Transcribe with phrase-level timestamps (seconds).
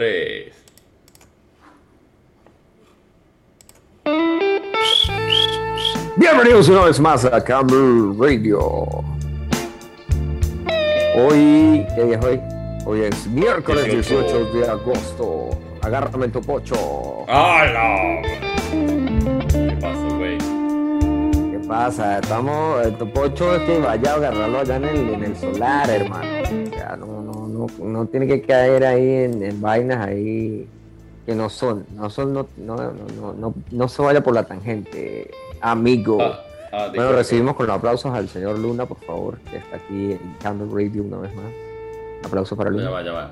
[0.00, 0.54] Tres.
[6.16, 8.86] Bienvenidos una vez más a Camel Radio.
[11.18, 12.40] Hoy, ¿qué día es hoy?
[12.86, 14.22] Hoy es miércoles 18.
[14.22, 15.50] 18 de agosto.
[15.82, 17.26] Agárrame tu pocho.
[17.28, 18.22] ¡Hala!
[18.70, 20.38] ¿Qué pasa, güey?
[20.38, 22.20] ¿Qué pasa?
[22.20, 26.26] Estamos, el topocho es que vaya a agarrarlo allá en el, en el solar, hermano.
[26.42, 30.68] O sea, no, no, no, no tiene que caer ahí en, en vainas ahí
[31.26, 31.86] que no son.
[31.94, 36.18] No son, no, no, no, no, no, no se vaya por la tangente, amigo.
[36.20, 36.40] Ah,
[36.72, 40.36] ah, Bueno, recibimos con los aplausos al señor Luna, por favor, que está aquí en
[40.42, 41.46] Candle Radio una vez más.
[42.24, 42.90] Aplausos para Ya Luna.
[42.90, 43.30] va, ya va.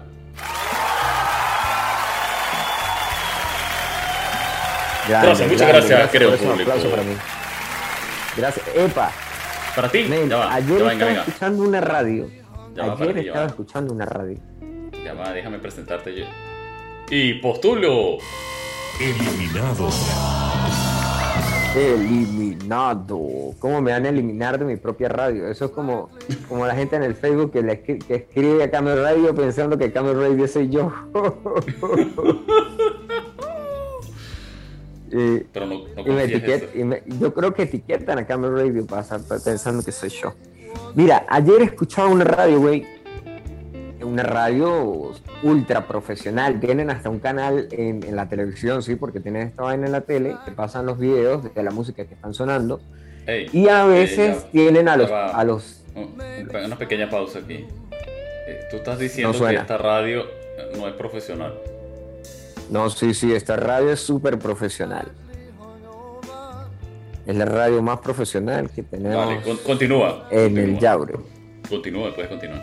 [5.09, 7.15] Grande, Gracias, muchas gracias, querido eso, un aplauso para mí.
[8.37, 8.67] Gracias.
[8.75, 9.11] Epa,
[9.75, 10.55] Para ti, men, ya va.
[10.55, 11.23] ayer ya va, venga, estaba venga.
[11.23, 12.27] escuchando una radio.
[12.87, 13.47] Ya para ayer estaba va.
[13.51, 14.39] escuchando una radio.
[15.05, 16.25] Ya va, déjame presentarte yo.
[17.11, 18.19] Y postulo.
[19.01, 19.89] Eliminado.
[21.77, 23.19] Eliminado.
[23.59, 25.49] ¿Cómo me van a eliminar de mi propia radio?
[25.49, 26.11] Eso es como,
[26.49, 29.79] como la gente en el Facebook que, le escri- que escribe a Camel Radio pensando
[29.79, 30.93] que Camel Radio soy yo.
[35.11, 38.53] Y- Pero no, no Y me etiquet- y me- yo creo que etiquetan a Camel
[38.55, 40.35] Radio pasa, pensando que soy yo.
[40.95, 42.85] Mira, ayer escuchaba una radio, güey.
[44.03, 46.61] Una radio ultra profesional.
[46.61, 50.01] Tienen hasta un canal en, en la televisión, sí, porque tienen esta vaina en la
[50.03, 52.81] tele, que pasan los videos de la música que están sonando.
[53.53, 55.27] Y a veces Eh, ya- tienen a los, va.
[55.31, 55.83] a los.
[55.95, 56.15] un-
[56.65, 57.67] una pequeña pausa aquí.
[58.47, 60.25] Eh, tú estás diciendo que esta radio
[60.77, 61.55] no es profesional.
[62.71, 65.09] No, sí, sí, esta radio es súper profesional.
[67.29, 70.27] Es la radio más profesional que tenemos Vale, con- continúa.
[70.31, 70.65] en continúa.
[70.65, 71.15] el Yaure.
[71.69, 72.63] Continúa, puedes continuar.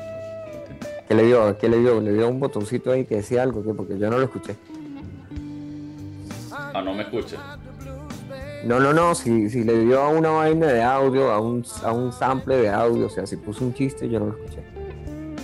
[1.08, 1.58] ¿Qué le dio?
[1.59, 2.02] ¿Qué le dio?
[2.02, 3.73] Le dio un botoncito ahí que decía algo, ¿qué?
[3.75, 4.55] porque yo no lo escuché.
[6.52, 7.39] Ah, no me escuchas.
[8.66, 11.91] No, no, no, si, si le dio a una vaina de audio, a un, a
[11.91, 14.64] un sample de audio, o sea, si puso un chiste, yo no lo escuché.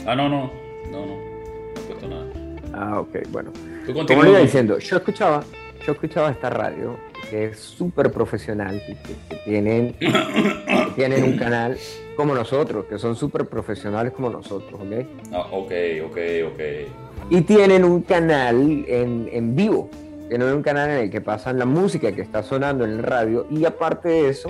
[0.07, 0.49] Ah, no, no.
[0.91, 1.15] No, no.
[1.15, 2.25] No he puesto nada.
[2.73, 3.51] Ah, ok, bueno.
[3.85, 5.43] Tú Como le iba diciendo, yo escuchaba,
[5.85, 6.97] yo escuchaba esta radio,
[7.31, 10.11] que es súper profesional, que, tienen, que
[10.95, 11.77] tienen un canal
[12.17, 15.07] como nosotros, que son súper profesionales como nosotros, ¿ok?
[15.31, 15.71] Ah, ok,
[16.07, 16.17] ok,
[16.51, 16.61] ok.
[17.29, 19.89] Y tienen un canal en, en vivo,
[20.27, 23.47] tienen un canal en el que pasan la música que está sonando en el radio
[23.49, 24.49] y aparte de eso,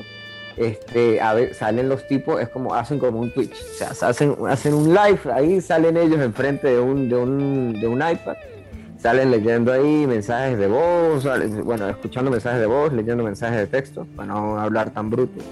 [0.57, 4.35] este, a ver, salen los tipos, es como, hacen como un Twitch, o sea, hacen,
[4.49, 8.37] hacen un live, ahí salen ellos enfrente de un, de un, de un iPad,
[9.01, 13.67] salen leyendo ahí mensajes de voz, salen- bueno, escuchando mensajes de voz, leyendo mensajes de
[13.67, 15.43] texto, para no hablar tan brutos.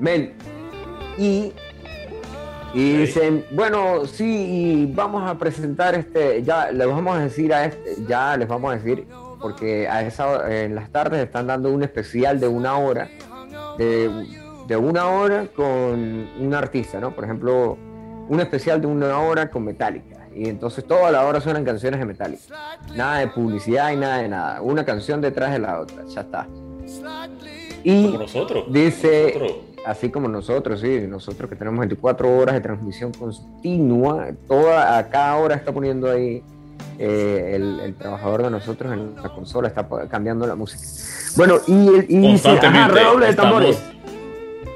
[0.00, 0.34] Men,
[1.16, 1.52] y
[2.74, 7.64] y dicen, bueno, sí, y vamos a presentar este, ya les vamos a decir a
[7.64, 9.06] este, ya les vamos a decir,
[9.40, 13.08] porque a esa hora- en las tardes están dando un especial de una hora,
[13.78, 14.10] de,
[14.66, 15.66] de una hora con
[16.38, 17.12] un artista, ¿no?
[17.14, 17.78] Por ejemplo,
[18.28, 20.17] un especial de una hora con Metallica.
[20.38, 22.42] Y entonces toda la hora suenan canciones de Metallica.
[22.94, 24.62] Nada de publicidad y nada de nada.
[24.62, 26.46] Una canción detrás de la otra, ya está.
[27.82, 28.64] Y Como nosotros.
[28.72, 29.52] dice- Nosotros.
[29.84, 35.36] así como nosotros, sí, nosotros que tenemos 24 horas de transmisión continua, toda, a cada
[35.36, 36.42] hora está poniendo ahí
[36.98, 40.82] eh, el, el trabajador de nosotros en la consola, está cambiando la música.
[41.36, 42.94] Bueno, y, y dice, ajá, Constantemente.
[42.94, 43.82] redoble de tambores.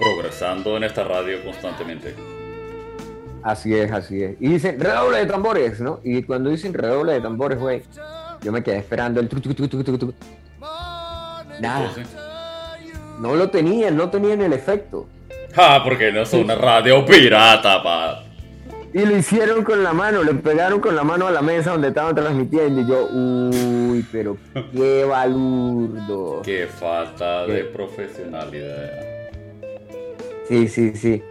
[0.01, 2.15] progresando en esta radio constantemente.
[3.43, 4.37] Así es, así es.
[4.41, 6.01] Y dicen, redoble de tambores, ¿no?
[6.05, 7.83] Y cuando dicen redoble de tambores, güey,
[8.43, 10.15] yo me quedé esperando el tu.
[11.61, 11.91] Nada,
[13.21, 15.07] no lo tenían, no tenían el efecto.
[15.57, 18.25] ah, porque no es una radio pirata, pa.
[18.95, 21.89] Y lo hicieron con la mano, le pegaron con la mano a la mesa donde
[21.89, 22.83] estaban transmitiendo.
[22.83, 24.37] Y yo, uy, pero
[24.73, 26.43] qué balurdo.
[26.43, 27.65] Qué falta de ¿Qué?
[27.65, 28.91] profesionalidad.
[30.47, 31.23] Sí, sí, sí.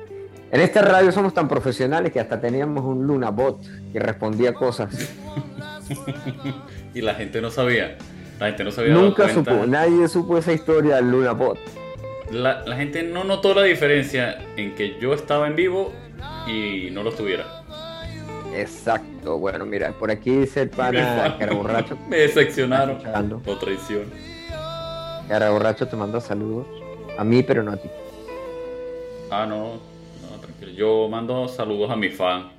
[0.52, 3.62] En esta radio somos tan profesionales que hasta teníamos un Luna Bot
[3.94, 4.94] que respondía cosas.
[6.94, 7.98] Y la gente no sabía.
[8.40, 8.94] La gente no sabía.
[8.94, 11.58] Nunca supo, nadie supo esa historia del Luna Bot.
[12.32, 15.94] La, la gente no notó la diferencia en que yo estaba en vivo
[16.48, 17.46] y no lo estuviera.
[18.54, 21.98] Exacto, bueno, mira, por aquí dice el pana cara borracho.
[22.10, 23.00] Me decepcionaron.
[23.42, 24.04] Por traición.
[25.28, 26.68] Cara borracho te manda saludos.
[27.18, 27.90] A mí, pero no a ti.
[29.30, 29.91] Ah, no.
[30.82, 32.50] Yo mando saludos a mi fan.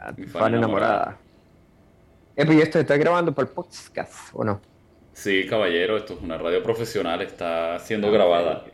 [0.00, 0.94] A Mi fan, fan enamorada.
[0.96, 1.18] enamorada.
[2.34, 4.60] Eh, pero ¿y esto está grabando para el podcast o no?
[5.12, 8.64] Sí, caballero, esto es una radio profesional, está Ah, siendo grabada.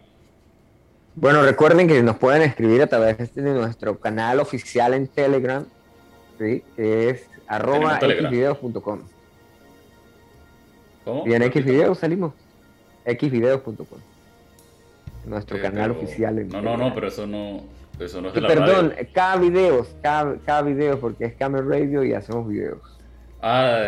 [1.15, 5.67] Bueno, recuerden que nos pueden escribir a través de nuestro canal oficial en Telegram,
[6.39, 6.63] ¿sí?
[6.77, 9.01] que es arroba xvideos.com.
[11.05, 11.27] ¿Cómo?
[11.27, 12.33] Y en xvideos salimos.
[13.05, 13.99] xvideos.com.
[15.27, 16.39] Nuestro Eh, canal pero- oficial.
[16.39, 17.63] en No, no, no, pero eso no,
[18.01, 19.09] eso no es la perdón, radio.
[19.13, 22.81] cada videos, cada, cada video, porque es Camel Radio y hacemos videos.
[23.41, 23.79] Ah,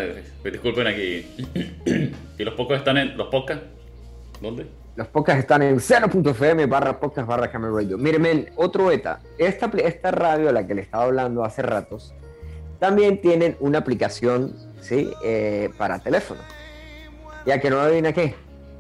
[0.45, 1.27] disculpen aquí.
[2.39, 3.65] ¿Y los podcasts están en los podcasts?
[4.41, 4.67] ¿Dónde?
[4.97, 7.99] Los podcasts están en 0.fm barra podcast barra Camel Radio.
[7.99, 9.21] Miren, men, otro beta.
[9.39, 12.15] Esta, esta radio a la que le estaba hablando hace ratos,
[12.79, 15.11] también tienen una aplicación, ¿sí?
[15.25, 16.41] Eh, para teléfono.
[17.45, 18.35] Ya que no adivina qué.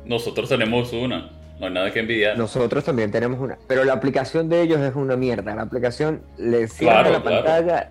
[0.04, 1.30] Nosotros tenemos una.
[1.58, 2.36] No hay nada que envidiar.
[2.36, 3.56] Nosotros también tenemos una.
[3.66, 5.54] Pero la aplicación de ellos es una mierda.
[5.54, 7.44] La aplicación le cierra Claro, la claro.
[7.44, 7.90] pantalla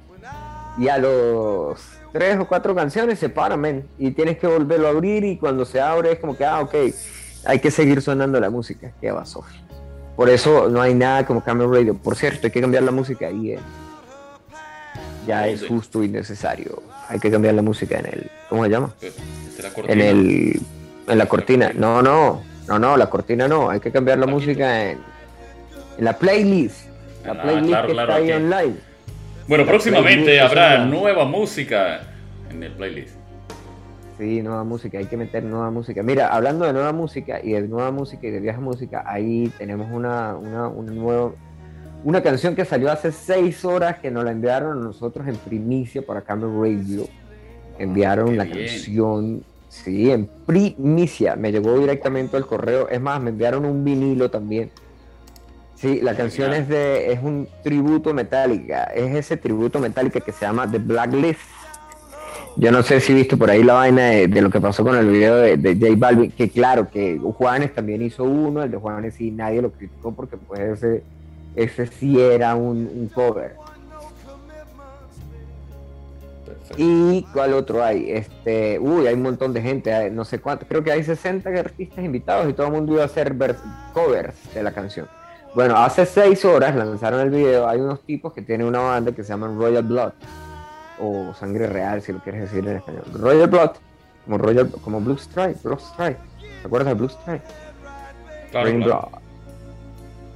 [0.78, 1.80] y a los
[2.14, 3.88] tres o cuatro canciones se para, men.
[3.98, 6.76] Y tienes que volverlo a abrir y cuando se abre es como que, ah, ok,
[7.46, 8.92] hay que seguir sonando la música.
[9.02, 9.24] Qué va.
[10.16, 11.96] Por eso no hay nada como Camel Radio.
[11.96, 13.54] Por cierto, hay que cambiar la música ahí.
[13.54, 13.60] eh.
[15.28, 15.66] Ya es Sí.
[15.68, 16.84] justo y necesario.
[17.10, 18.32] Hay que cambiar la música en el...
[18.48, 18.94] ¿Cómo se llama?
[19.02, 19.18] Esta
[19.58, 19.94] es la cortina.
[19.94, 20.62] en el
[21.08, 24.92] en la cortina no no no no la cortina no hay que cambiar la música
[24.92, 25.00] en,
[25.98, 26.88] en la playlist.
[27.24, 28.76] La Ah, playlist claro, que claro, está ahí online.
[29.48, 32.02] Bueno, la próximamente habrá nueva música
[32.50, 33.16] en el playlist.
[34.18, 36.02] sí nueva música hay que meter nueva música.
[36.04, 39.88] Mira hablando de nueva música y de nueva música y de vieja música ahí tenemos
[39.92, 41.32] una una una nueva
[42.04, 46.02] una canción que salió hace seis horas que nos la enviaron a nosotros en primicia
[46.06, 47.08] para Camel Radio.
[47.80, 48.58] Enviaron Qué la bien.
[48.68, 52.90] canción sí en primicia me llegó directamente al correo.
[52.90, 54.72] Es más me enviaron un vinilo también.
[55.76, 60.46] Sí la canción es de es un tributo metálica es ese tributo metálica que se
[60.46, 61.40] llama The Blacklist.
[62.58, 64.96] Yo no sé si viste por ahí la vaina de, de lo que pasó con
[64.96, 68.78] el video de, de J Balvin, que claro, que Juanes también hizo uno, el de
[68.78, 71.04] Juanes sí nadie lo criticó porque pues ese,
[71.56, 73.56] ese sí era un, un cover.
[76.78, 78.12] ¿Y cuál otro hay?
[78.12, 82.04] Este, uy, hay un montón de gente, no sé cuánto, creo que hay 60 artistas
[82.04, 83.62] invitados y todo el mundo iba a hacer vers-
[83.94, 85.08] covers de la canción.
[85.54, 89.24] Bueno, hace seis horas lanzaron el video, hay unos tipos que tienen una banda que
[89.24, 90.12] se llaman Royal Blood,
[91.00, 93.04] o Sangre Real, si lo quieres decir en español.
[93.14, 93.72] Royal Blood,
[94.26, 96.18] como, Royal, como Blue Strike, Blue Strike.
[96.62, 97.44] ¿Te acuerdas de Blue Strike?
[98.52, 98.84] Claro, claro.
[98.84, 99.22] Blood.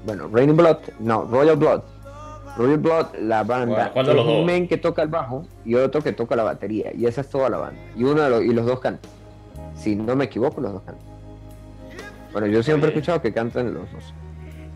[0.05, 1.81] Bueno, Raining Blood, no, Royal Blood.
[2.57, 5.45] Royal Blood, la banda, Bueno, ¿cuál de los es un men que toca el bajo
[5.65, 6.91] y otro que toca la batería.
[6.95, 7.79] Y esa es toda la banda.
[7.95, 9.09] Y uno de los, y los dos cantan.
[9.75, 11.05] Si no me equivoco, los dos cantan.
[12.31, 12.99] Bueno, yo siempre he Oye.
[12.99, 14.13] escuchado que cantan los dos.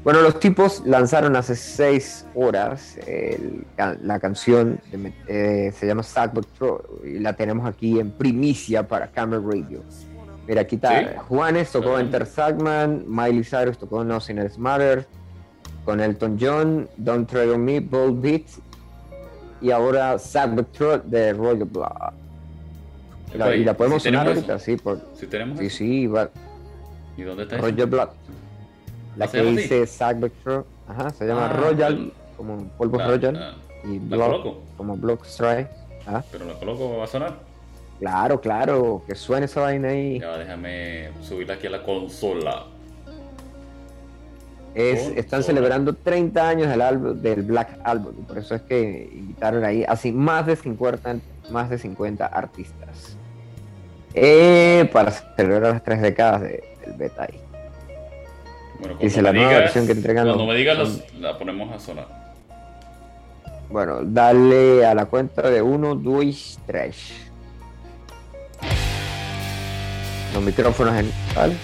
[0.03, 3.65] Bueno, los tipos lanzaron hace seis horas el-
[4.01, 6.03] la canción, de eh, se llama
[6.57, 9.81] Throw, y la tenemos aquí en primicia para Camera Radio.
[10.45, 10.99] Mira, aquí está.
[10.99, 11.05] Sí.
[11.29, 11.99] Juanes tocó.
[11.99, 15.07] Enter Sackman, Miley Cyrus tocó Nothing Else Matters,
[15.85, 18.59] con Elton John, Don't Tread on Me, Bold Beats,
[19.61, 20.17] y ahora
[20.71, 22.13] Throw de Royal Blood.
[23.33, 25.77] Y la, y la podemos ¿Sí sonar ahorita, sí, por, Si tenemos sí, eso?
[25.77, 26.29] sí, va,
[27.17, 27.65] ¿Y dónde está eso?
[27.65, 28.09] Royal Blood.
[29.17, 29.85] La ¿Ah, que dice
[30.43, 33.55] Throw, ajá, se llama Ah, Royal, el- como polvo La- Royal, la-
[33.89, 33.99] y
[34.77, 35.69] como Block Strike.
[36.31, 37.33] Pero la coloco, va a sonar.
[37.99, 40.19] claro, claro, que suene esa vaina ahí.
[40.19, 42.65] Ya, déjame subirla aquí a la consola.
[44.75, 45.19] Es, Consola.
[45.19, 49.63] están celebrando 30 años del álbum, del Black Album, y por eso es que invitaron
[49.63, 51.17] ahí así más de 50,
[51.51, 53.15] más de 50 artistas.
[54.15, 57.39] Eh, para celebrar las tres décadas de- del beta ahí.
[58.79, 61.37] Bueno, Dice cuando la nueva digas, versión que entregan cuando los- me digas, los- la
[61.37, 62.07] ponemos a sonar.
[63.69, 66.95] Bueno, dale a la cuenta de 1, 2, 3.
[70.33, 71.11] Los micrófonos en.
[71.35, 71.55] ¿vale?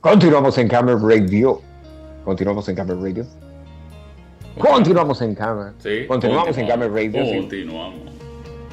[0.00, 1.60] Continuamos en Camera Radio.
[2.24, 3.26] Continuamos en Camera Radio.
[4.58, 5.72] Continuamos en Camera.
[5.78, 7.24] Sí, Continuamos en Camera Radio.
[7.24, 7.36] sí.
[7.38, 8.00] Continuamos.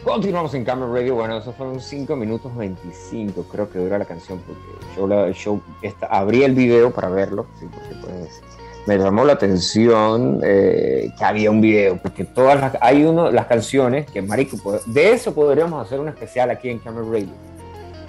[0.04, 1.16] Continuamos en Camera Radio.
[1.16, 4.62] Bueno, esos fueron 5 minutos 25, creo que dura la canción, porque
[4.96, 8.42] yo, la, yo esta- abrí el video para verlo, sí, porque pues
[8.86, 13.48] me llamó la atención eh, que había un video, porque todas las, hay uno, las
[13.48, 17.28] canciones que, marico, de eso podríamos hacer un especial aquí en Camera Radio.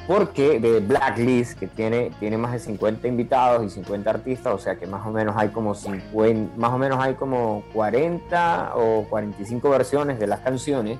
[0.08, 4.74] Porque de Blacklist, que tiene, tiene más de 50 invitados y 50 artistas, o sea
[4.76, 9.68] que más o menos hay como 50, más o menos hay como 40 o 45
[9.70, 10.98] versiones de las canciones.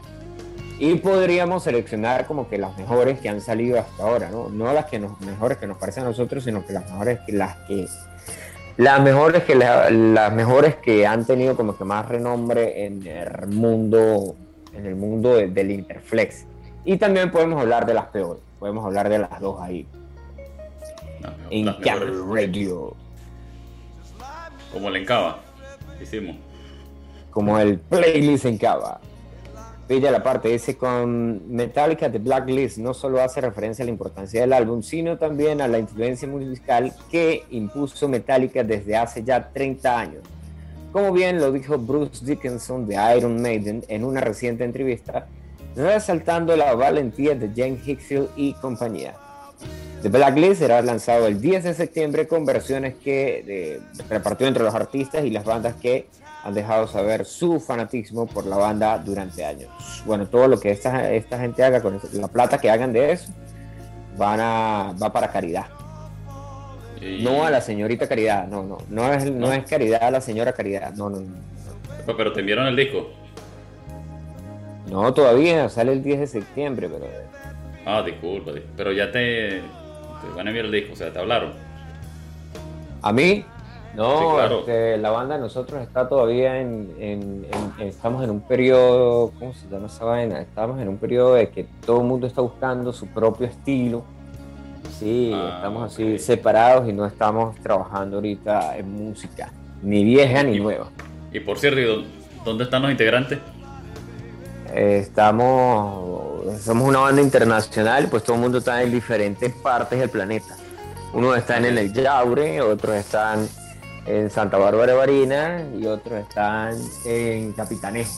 [0.79, 4.49] Y podríamos seleccionar como que las mejores que han salido hasta ahora, ¿no?
[4.51, 7.33] No las que nos, mejores que nos parecen a nosotros, sino que las mejores que
[7.33, 7.89] las que
[8.77, 13.49] las mejores que la- las mejores que han tenido como que más renombre en el
[13.49, 14.37] mundo
[14.75, 16.45] en el mundo de- del Interflex.
[16.85, 18.43] Y también podemos hablar de las peores.
[18.59, 19.87] Podemos hablar de las dos ahí
[21.21, 22.49] mejor- en Camera mejores.
[22.49, 22.95] Radio,
[24.73, 25.41] Como le encaba.
[26.01, 26.37] Hicimos.
[27.31, 29.01] como el playlist en Cava.
[29.87, 34.41] Pilla la parte, dice con Metallica de Blacklist no solo hace referencia a la importancia
[34.41, 39.99] del álbum, sino también a la influencia musical que impuso Metallica desde hace ya 30
[39.99, 40.23] años.
[40.93, 45.27] Como bien lo dijo Bruce Dickinson de Iron Maiden en una reciente entrevista,
[45.77, 49.15] resaltando la valentía de Jane Hickfield y compañía.
[50.03, 54.75] The Blacklist será lanzado el 10 de septiembre con versiones que eh, repartió entre los
[54.75, 56.07] artistas y las bandas que
[56.45, 59.69] han dejado saber su fanatismo por la banda durante años.
[60.07, 63.33] Bueno, todo lo que esta, esta gente haga con la plata que hagan de eso,
[64.17, 65.67] van a, va para caridad.
[67.01, 69.53] Y- No a la señorita Caridad, no, no, no es, no ¿No?
[69.53, 72.17] es caridad a la señora Caridad, no, no, no.
[72.17, 73.09] Pero te enviaron el disco.
[74.91, 77.07] No, todavía sale el 10 de septiembre, pero
[77.87, 78.53] Ah, disculpa.
[78.53, 80.93] dis- Pero ya te, te van a enviar el disco.
[80.93, 81.53] O sea, te hablaron.
[83.01, 83.45] a mí,
[83.95, 84.59] no, Sí, claro.
[84.61, 87.47] este, la banda de nosotros está todavía en, en-
[87.79, 90.41] en- estamos en un periodo, ¿cómo se llama esa vaina?
[90.41, 94.03] Estamos en un periodo de que todo el mundo está buscando su propio estilo.
[94.99, 99.53] Sí, Ah, estamos así separados y no estamos trabajando ahorita en música,
[99.83, 100.89] ni vieja ni Y- nueva.
[101.33, 102.05] Y por cierto, ¿y dó-
[102.45, 103.39] ¿dónde están los integrantes?
[104.73, 110.11] Eh, estamos, somos una banda internacional, pues todo el mundo está en diferentes partes del
[110.11, 110.57] planeta.
[111.13, 113.49] Unos están en el Yaure, otros están
[114.07, 118.11] en Santa Bárbara de Barina y otros están en Capitanejo.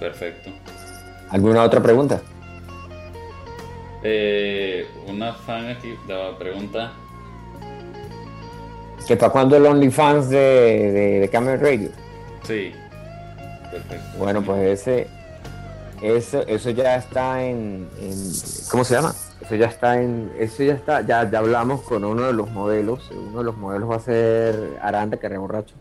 [0.00, 0.50] Perfecto.
[1.30, 2.20] ¿Alguna otra pregunta?
[4.02, 6.92] Eh, una fan aquí la pregunta.
[9.06, 11.90] ¿Que para cuándo el OnlyFans de, de, de Camel Radio?
[12.42, 12.72] Sí.
[13.74, 14.18] Perfecto.
[14.18, 15.08] Bueno, pues ese,
[16.00, 18.32] eso, eso ya está en, en-
[18.70, 19.14] ¿cómo se llama?
[19.40, 23.10] Eso ya está en, eso ya está, ya, ya hablamos con uno de los modelos,
[23.10, 25.74] uno de los modelos va a ser Aranda Carrera Borracho.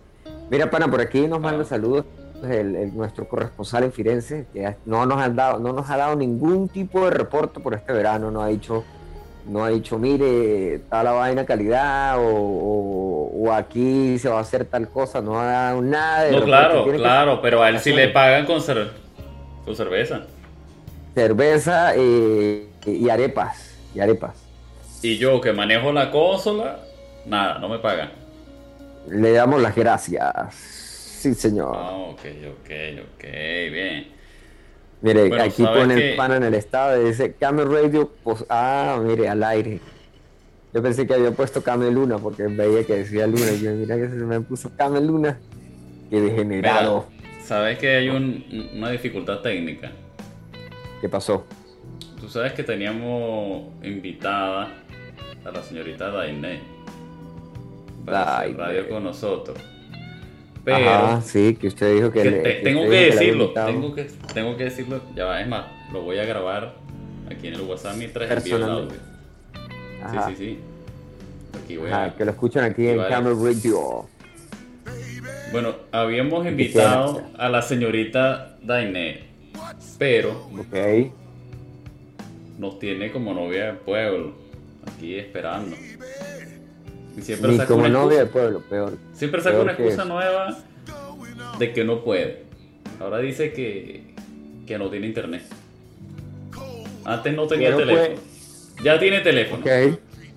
[0.50, 1.66] Mira, pana, por aquí nos manda Ah.
[1.68, 2.06] saludos
[2.44, 6.16] el, el- nuestro corresponsal en Firenze, que no nos han dado, no nos ha dado
[6.16, 8.84] ningún tipo de reporte por este verano, no ha dicho,
[9.48, 14.42] no ha dicho, mire, está la vaina calidad, o, o- o aquí se va a
[14.42, 17.80] hacer tal cosa, no ha dado nada de No, claro, que- claro, pero a él
[17.80, 18.90] sí le pagan con, cer-
[19.66, 20.22] con cerveza.
[21.14, 23.76] cerveza eh, y arepas.
[23.94, 24.36] Y arepas.
[25.02, 26.80] Y yo que manejo la consola,
[27.26, 28.12] nada, no me pagan.
[29.10, 30.56] Le damos las gracias.
[30.56, 31.76] Sí, señor.
[31.78, 32.70] Ah, ok, ok,
[33.16, 33.24] ok,
[33.72, 34.08] bien.
[35.04, 38.12] Mire, bueno, aquí ¿sabes pone el pana en el estado y dice Camel Radio.
[38.24, 39.80] Pues, ah, mire, al aire.
[40.74, 43.52] Yo pensé que había puesto Camel Luna porque veía que decía Luna.
[43.52, 45.40] Y yo, mira que se me puso Camel Luna.
[46.10, 47.06] Qué degenerado.
[47.46, 48.44] Sabes que hay un-
[48.76, 49.92] una dificultad técnica.
[51.00, 51.46] ¿Qué pasó?
[52.20, 54.70] Tú sabes que teníamos invitada
[55.46, 56.62] a la señorita Dainey
[58.06, 58.58] para hacer Dainey.
[58.82, 59.58] radio con nosotros.
[60.66, 63.94] Pero Ajá, sí, que usted dijo que, que le- te- que tengo que decirlo, tengo
[63.94, 66.76] que, tengo que decirlo, ya va, es más, lo voy a grabar
[67.30, 68.98] aquí en el WhatsApp mientras envío el audio.
[70.02, 70.60] Ajá, Sí, sí, sí.
[71.64, 72.16] Aquí voy ajá, a...
[72.16, 72.98] que lo escuchan aquí en.
[73.04, 74.08] Camel Radio.
[75.52, 79.20] Bueno, habíamos ¿Qué invitado a la señorita Dainey,
[80.00, 81.12] pero Ok.
[82.58, 84.34] nos tiene como novia de pueblo,
[84.88, 85.76] aquí esperando.
[87.18, 88.98] Y siempre Ni saca como una novia del excusa, pueblo, peor.
[89.14, 90.58] siempre saca peor una excusa nueva
[91.60, 92.44] de que no puede.
[93.00, 94.14] Ahora dice que,
[94.66, 95.44] que no tiene internet.
[97.06, 98.20] Antes no tenía teléfono.
[98.84, 99.64] Ya tiene teléfono.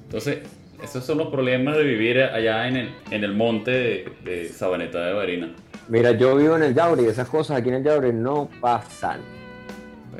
[0.05, 0.39] Entonces,
[0.83, 5.05] esos son los problemas de vivir allá en el, en el monte de, de Sabaneta
[5.07, 5.53] de Barina.
[5.89, 9.21] Mira, yo vivo en el Yaure y esas cosas aquí en el Yaure no pasan.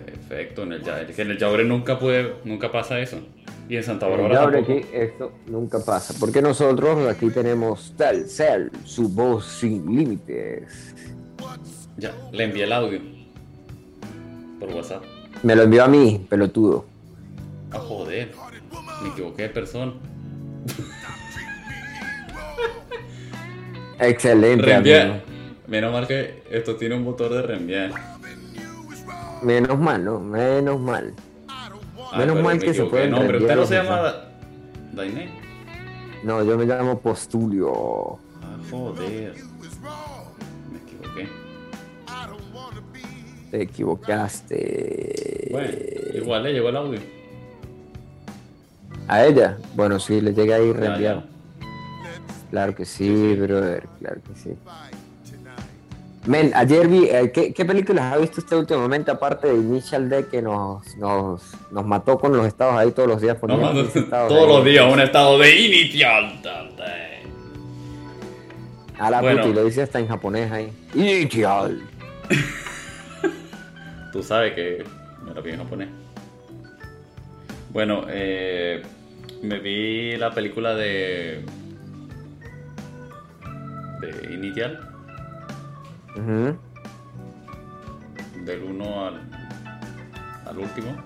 [0.05, 1.07] Perfecto, en el Yaure.
[1.13, 3.19] Que en el Yaure nunca puede, nunca pasa eso.
[3.69, 4.73] Y en Santa el Bárbara tampoco.
[4.73, 6.15] aquí esto nunca pasa.
[6.21, 10.95] Porque nosotros aquí tenemos Telcel, su voz sin límites.
[11.97, 13.01] Ya, le envié el audio.
[14.61, 15.03] Por WhatsApp.
[15.43, 16.85] Me lo envió a mí, pelotudo.
[17.73, 18.31] Ah, joder.
[19.03, 19.93] Me equivoqué de persona.
[23.99, 25.23] Excelente, Reenviar.
[25.67, 27.91] Menos mal que esto tiene un motor de reenviar.
[29.43, 30.21] Menos mal, ¿no?
[30.21, 31.13] Menos mal.
[32.13, 33.97] Ah, Menos mal me que se pueden No, pero usted no se llama.
[34.03, 34.29] Da-
[34.93, 35.29] Dainé.
[36.23, 38.19] No, yo me llamo Postulio.
[38.43, 39.35] Ah, joder.
[40.73, 41.29] Me equivoqué.
[43.51, 45.49] Te equivocaste.
[45.53, 45.69] Bueno,
[46.15, 47.01] igual le llegó el audio.
[49.09, 49.57] ¿A ella?
[49.75, 51.25] Bueno, sí, le llega ahí reenviado.
[52.51, 54.51] Claro que sí, brother, claro que sí.
[56.27, 60.27] Men, ayer vi, eh, ¿qué, qué películas ha visto usted últimamente aparte de Initial D
[60.27, 63.35] que nos, nos, nos mató con los estados ahí todos los días?
[63.37, 66.41] No, poniendo mando 15 estados todos los días un estado de inicial.
[68.99, 69.43] A la Bueno.
[69.43, 70.73] puta, y lo dice hasta en japonés ahí.
[70.95, 71.83] Initial.
[74.13, 74.85] Tú sabes que
[75.25, 75.89] me la vi en japonés.
[77.71, 78.83] Bueno, eh,
[79.43, 81.45] me vi la película de.
[84.01, 84.96] de Initial,
[88.45, 89.21] Del 1 al,
[90.47, 90.97] al último.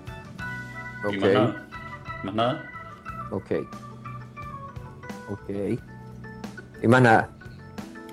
[1.11, 1.67] Y más nada.
[2.23, 2.71] Más nada.
[3.31, 3.51] ok.
[5.29, 5.49] Ok.
[6.83, 7.29] Y más nada.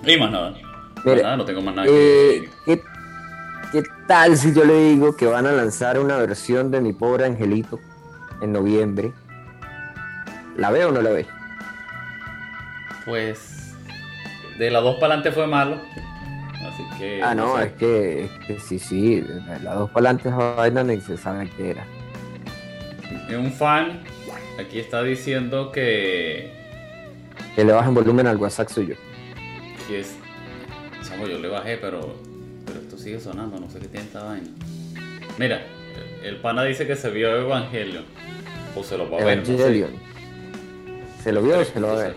[0.05, 0.51] Y más nada.
[0.51, 2.77] Más Mira, nada, no tengo más nada Eh, que.
[2.79, 2.83] ¿qué,
[3.73, 7.27] qué tal si yo le digo que van a lanzar una versión de Mi Pobre
[7.27, 7.79] Angelito
[8.41, 9.13] en noviembre?
[10.57, 11.27] ¿La ve o no la ve?
[13.05, 13.77] Pues.
[14.59, 15.81] De las dos para adelante fue malo.
[16.99, 17.23] Que.
[17.23, 17.65] Ah, no, sé.
[17.65, 19.25] es que, es que sí, sí,
[19.63, 21.87] las dos esa vaina ni se sabe qué era.
[23.37, 24.01] Un fan
[24.59, 26.53] aquí está diciendo que.
[27.55, 28.97] Que le bajen volumen al WhatsApp suyo.
[29.87, 30.17] que es.
[31.19, 32.17] Yo le bajé, pero.
[32.67, 34.49] Pero esto sigue sonando, no sé qué tiene esta vaina.
[35.39, 35.63] Mira,
[36.23, 38.05] el pana dice que se vio Evangelion.
[38.77, 39.87] O se lo va a ver, no sé.
[41.23, 42.15] ¿Se lo vio o se lo va a ver?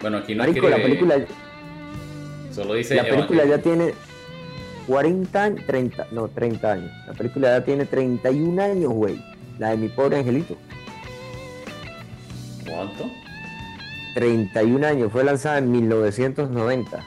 [0.00, 1.26] Bueno, aquí no Marico, la escribe, película,
[2.50, 3.78] Solo dice la película ya Evangelion.
[3.78, 3.94] tiene
[4.86, 6.90] 40 años, 30, no, 30 años.
[7.06, 9.22] La película ya tiene 31 años, güey.
[9.58, 10.56] La de Mi Pobre Angelito.
[12.68, 13.08] ¿Cuánto?
[14.14, 17.04] 31 años, fue lanzada en 1990.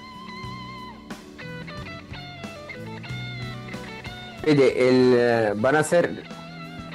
[4.45, 6.23] Oye, el, eh, van a hacer...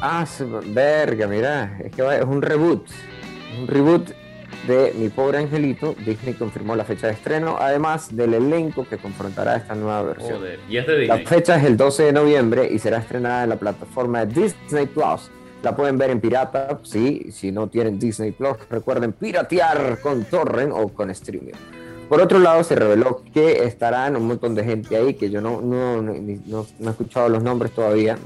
[0.01, 0.25] Ah,
[0.67, 2.87] verga, mira, es que va- es un reboot.
[3.59, 4.13] Un reboot
[4.67, 5.95] de Mi Pobre Angelito.
[6.05, 10.39] Disney confirmó la fecha de estreno, además del elenco que confrontará esta nueva versión.
[10.39, 10.61] Joder.
[10.69, 13.57] Y es de La fecha es el 12 de noviembre y será estrenada en la
[13.57, 15.31] plataforma de Disney Plus.
[15.63, 20.73] La pueden ver en pirata, sí, si no tienen Disney Plus, recuerden piratear con torrent
[20.75, 21.53] o con streaming.
[22.09, 25.61] Por otro lado, se reveló que estarán un montón de gente ahí que yo no,
[25.61, 26.15] no, no,
[26.47, 28.17] no- no he escuchado los nombres todavía.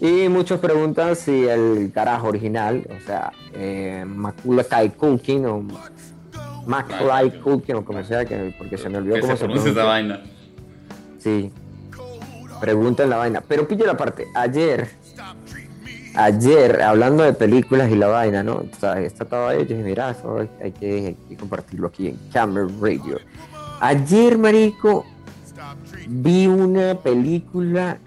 [0.00, 5.64] Y muchos preguntan si el carajo original, o sea, eh, Macaulay Culkin o
[6.66, 10.20] Macaulay Culkin o como sea, que, porque se me olvidó cómo se pronuncia esa vaina.
[11.18, 11.50] Sí.
[12.60, 13.42] Preguntan la vaina.
[13.46, 14.28] Pero pille la parte.
[14.36, 14.88] Ayer,
[16.14, 18.54] ayer, hablando de películas y la vaina, ¿no?
[18.54, 21.88] O sea, esta estaba ahí, yo dije, mira, eso hay, hay que, hay que compartirlo
[21.88, 23.18] aquí en Camera Radio.
[23.80, 25.04] Ayer, marico,
[26.08, 27.98] vi una película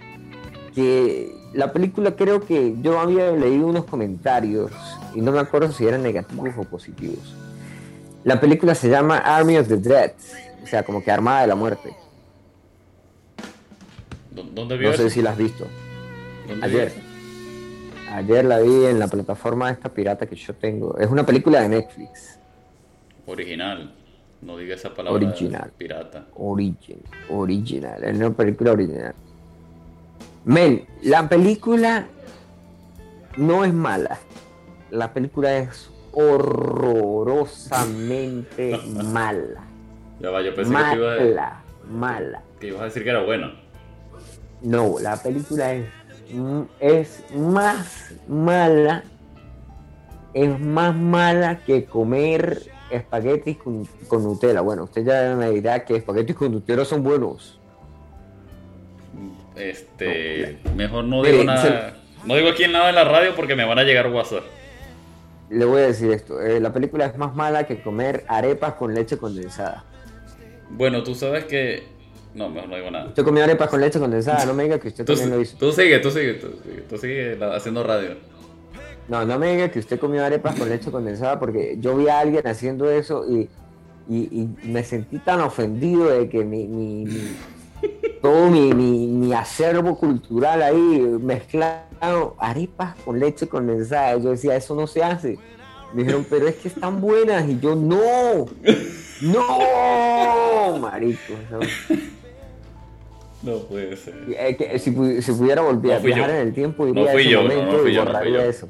[0.73, 4.71] que la película creo que yo había leído unos comentarios
[5.13, 7.35] y no me acuerdo si eran negativos o positivos.
[8.23, 10.13] La película se llama Army of the Dead,
[10.63, 11.93] o sea, como que Armada de la Muerte.
[14.33, 15.13] ¿Dó- ¿Dónde vio No sé eso?
[15.15, 15.65] si la has visto.
[16.47, 16.93] ¿Dónde Ayer.
[18.13, 20.97] Ayer la vi en la plataforma esta pirata que yo tengo.
[20.97, 22.39] Es una película de Netflix.
[23.25, 23.93] Original.
[24.41, 25.15] No diga esa palabra.
[25.25, 25.71] Original.
[25.77, 26.25] Pirata.
[26.35, 27.01] Origin.
[27.29, 28.03] Original.
[28.03, 29.13] Es una película original.
[30.43, 32.07] Men, la película
[33.37, 34.19] no es mala.
[34.89, 39.61] La película es horrorosamente mala.
[40.19, 41.63] Ya va, yo pensé que, te iba a, Mala.
[41.89, 42.43] Mala.
[42.59, 43.55] que ibas a decir que era buena.
[44.61, 45.87] No, la película es,
[46.79, 49.03] es más mala,
[50.35, 54.61] es más mala que comer espaguetis con, con Nutella.
[54.61, 57.59] Bueno, usted ya me dirá que espaguetis con Nutella son buenos.
[59.69, 60.57] Este.
[60.75, 61.97] Mejor no digo nada.
[62.25, 64.43] No digo aquí nada en la radio porque me van a llegar WhatsApp.
[65.49, 66.41] le voy a decir esto.
[66.41, 69.83] eh, la película es más mala que comer arepas con leche condensada.
[70.69, 71.83] Bueno, tú sabes que.
[72.33, 73.07] No, mejor no digo nada.
[73.07, 75.57] Usted comió arepas con leche condensada, no me diga que usted Tú, también lo hizo.
[75.57, 78.15] tú sigue, tú sigue, tú sigue, tú sigue haciendo radio.
[79.09, 82.19] No, no me diga que usted comió arepas con leche condensada porque yo vi a
[82.19, 83.49] alguien haciendo eso y,
[84.07, 84.29] y-
[84.63, 87.35] y me sentí tan ofendido de que mi, mi- mi-
[88.21, 90.75] todo mi, mi- mi acervo cultural ahí
[91.21, 94.17] mezclado arepas con leche condensada.
[94.17, 95.37] Yo decía, eso no se hace.
[95.93, 98.45] Me dijeron, pero es que están buenas y yo, no,
[99.21, 101.33] no, marico.
[101.51, 101.59] no.
[103.43, 104.13] No puede ser.
[104.37, 106.35] Eh, que si, si pudiera volver No a viajar yo.
[106.35, 108.31] en el tiempo, No iría a fui yo, no, no fui y yo, no fui
[108.33, 108.41] yo.
[108.41, 108.67] eso.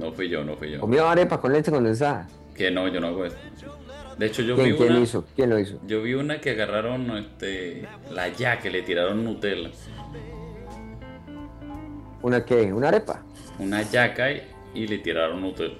[0.00, 0.80] No fui yo, no fui yo.
[0.80, 2.26] Comió arepas con leche condensada.
[2.54, 3.36] Que no, yo no hago eso.
[4.18, 5.00] De hecho, yo vi ¿Quién, quién una.
[5.00, 5.26] hizo?
[5.34, 5.78] ¿Quién lo hizo?
[5.86, 9.70] Yo vi una que agarraron este, la ya que le tiraron Nutella.
[12.22, 12.72] ¿Una qué?
[12.72, 13.22] ¿Una arepa?
[13.58, 14.42] Una yaca y,
[14.74, 15.74] y le tiraron Nutella.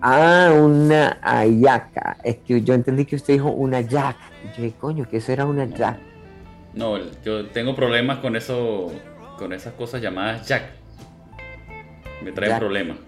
[0.00, 2.18] Ah, una ayaca.
[2.22, 4.16] Es que yo entendí que usted dijo una yac.
[4.42, 5.98] Y yo dije, coño, que eso era una yac.
[6.74, 8.92] No, yo tengo problemas con eso,
[9.38, 10.64] con esas cosas llamadas jack.
[12.22, 12.58] Me Jack.
[12.58, 12.98] problemas.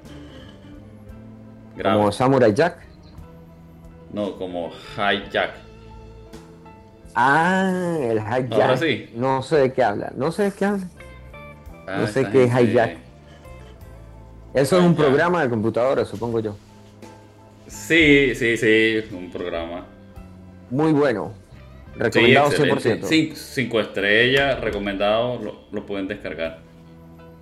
[1.82, 2.85] Como Samurai Jack.
[4.12, 5.54] No, como high jack.
[7.14, 8.52] Ah, el hijack.
[8.52, 9.10] Ahora sí.
[9.14, 10.12] No sé de qué habla.
[10.16, 10.86] No sé de qué habla.
[11.86, 12.98] Ah, No sé qué es hijack.
[14.54, 14.96] Eso es un Hijack.
[15.06, 16.56] programa de computadora, supongo yo.
[17.66, 19.86] Sí, sí, sí, un programa.
[20.70, 21.32] Muy bueno.
[21.94, 23.00] Sí, Recomendado excelente.
[23.02, 23.08] 100%.
[23.08, 26.58] Cin- cinco estrellas, recomendado, lo, lo pueden descargar.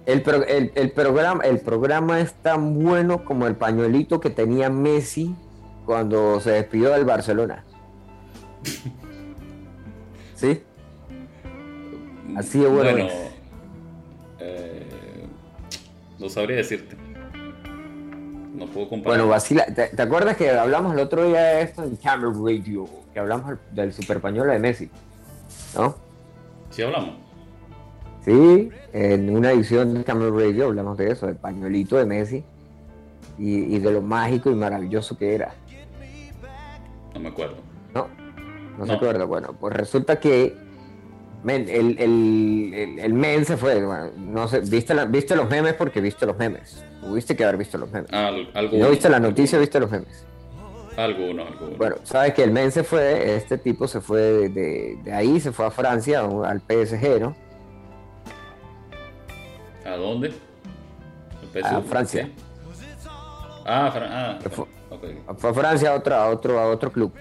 [0.06, 4.70] El, pro- el- el programa, el programa es tan bueno como el pañuelito que tenía
[4.70, 5.34] Messi
[5.84, 7.64] cuando se despidió del Barcelona.
[10.34, 10.62] ¿Sí?
[12.36, 13.08] Así de bueno
[14.38, 15.26] eh,
[16.18, 16.96] no sabría decirte.
[18.54, 19.18] No puedo comparar.
[19.18, 19.66] Bueno, vacila.
[19.66, 22.86] ¿Te, te acuerdas que hablamos el otro día de esto en Camera Radio?
[23.12, 24.90] Que hablamos del super de Messi.
[25.76, 25.96] ¿No?
[26.70, 27.16] Sí hablamos.
[28.24, 32.44] Sí, en una edición de Camera Radio hablamos de eso, del pañuelito de Messi
[33.38, 35.54] y, y de lo mágico y maravilloso que era.
[37.14, 37.56] No me acuerdo.
[37.94, 38.08] ¿No?
[38.78, 38.96] No, se No.
[38.96, 39.24] acuerda.
[39.24, 40.56] Bueno, pues resulta que
[41.42, 43.84] men, el, el, el, el men se fue.
[43.84, 46.84] bueno, no sé, ¿viste, la- viste los memes porque viste los memes.
[47.00, 48.12] Tuviste que haber visto los memes.
[48.12, 48.84] Al, Si alguno.
[48.84, 50.26] no viste la noticia, viste los memes.
[50.96, 51.76] Alguno, alguno.
[51.76, 55.40] Bueno, sabes que el men se fue, este tipo se fue de, de- de ahí,
[55.40, 57.36] se fue a Francia, al PSG, ¿no?
[59.84, 60.32] ¿A dónde?
[61.52, 61.80] ¿El A?
[61.82, 62.26] Francia.
[62.26, 62.32] ¿Sí?
[63.66, 64.38] Ah, Fran- ah,
[65.36, 67.12] Fue- a Francia a otro, a otro, a otro club.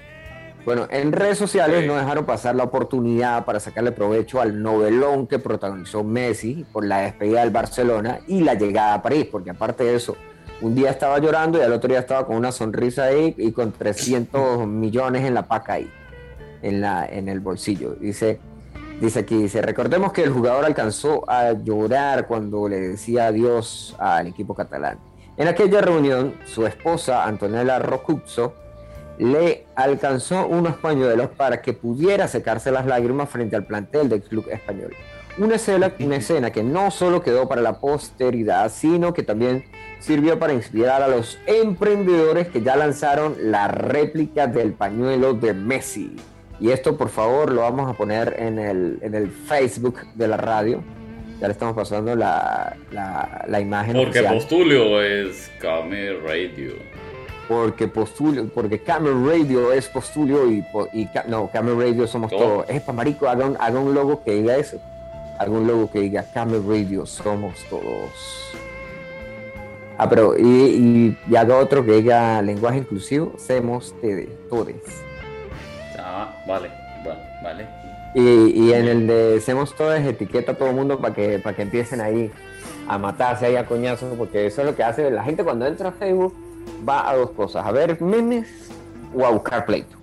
[0.66, 5.38] Bueno, en redes sociales no dejaron pasar la oportunidad para sacarle provecho al novelón que
[5.38, 9.96] protagonizó Messi por la despedida del Barcelona y la llegada a París, porque aparte de
[9.96, 10.16] eso,
[10.62, 13.74] un día estaba llorando y al otro día estaba con una sonrisa ahí y con
[13.74, 15.92] 300 millones en la paca ahí,
[16.62, 17.96] en, la, en el bolsillo.
[17.96, 18.40] Dice,
[19.02, 24.28] dice aquí, dice, recordemos que el jugador alcanzó a llorar cuando le decía adiós al
[24.28, 24.98] equipo catalán.
[25.36, 28.54] En aquella reunión, su esposa, Antonella Rocuzzo,
[29.18, 34.48] le alcanzó unos pañuelos para que pudiera secarse las lágrimas frente al plantel del club
[34.52, 34.94] español.
[35.40, 39.66] Una escena, que no solo quedó para la posteridad, sino que también
[40.00, 46.16] sirvió para inspirar a los emprendedores que ya lanzaron la réplica del pañuelo de Messi.
[46.60, 50.84] Y esto, por favor, lo vamos a poner en el Facebook de la radio.
[51.40, 54.36] Ya le estamos pasando la, la, la imagen Porque oficial.
[54.36, 56.74] Postulio es Kame Radio.
[57.48, 62.40] porque postulio, porque Camel Radio es postulio y, y no, Camel Radio somos Todo.
[62.40, 62.66] todos.
[62.70, 64.78] Es para marico, haga un, haga un logo que diga eso.
[65.38, 68.54] Haga un logo que diga Camel Radio somos todos.
[69.98, 74.76] Ah, pero y, y, y haga otro que diga lenguaje inclusivo, somos tedes, todes.
[76.00, 76.70] Ah, vale,
[77.06, 77.68] va- vale.
[78.16, 81.56] Y, y en el de Semos Todos etiqueta a todo el mundo para que, para
[81.56, 82.32] que empiecen ahí
[82.88, 85.90] a matarse ahí a coñazos, porque eso es lo que hace la gente cuando entra
[85.90, 86.36] a Facebook,
[86.88, 88.70] va a dos cosas, a ver memes
[89.16, 89.96] o a buscar pleito.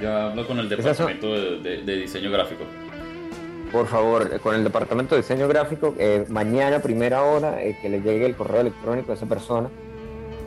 [0.00, 2.64] Ya hablo con el son- departamento de, de- de diseño gráfico.
[3.70, 8.00] Por favor, con el departamento de diseño gráfico, eh, mañana, primera hora, eh, que le
[8.00, 9.68] llegue el correo electrónico a esa persona.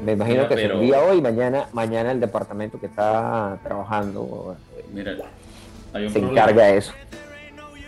[0.04, 4.58] Me imagino Mira, que pero- se envía hoy, mañana, mañana el departamento que está trabajando
[4.78, 5.16] eh, Mira,
[5.94, 6.52] hay un se problema.
[6.52, 6.94] encarga de eso.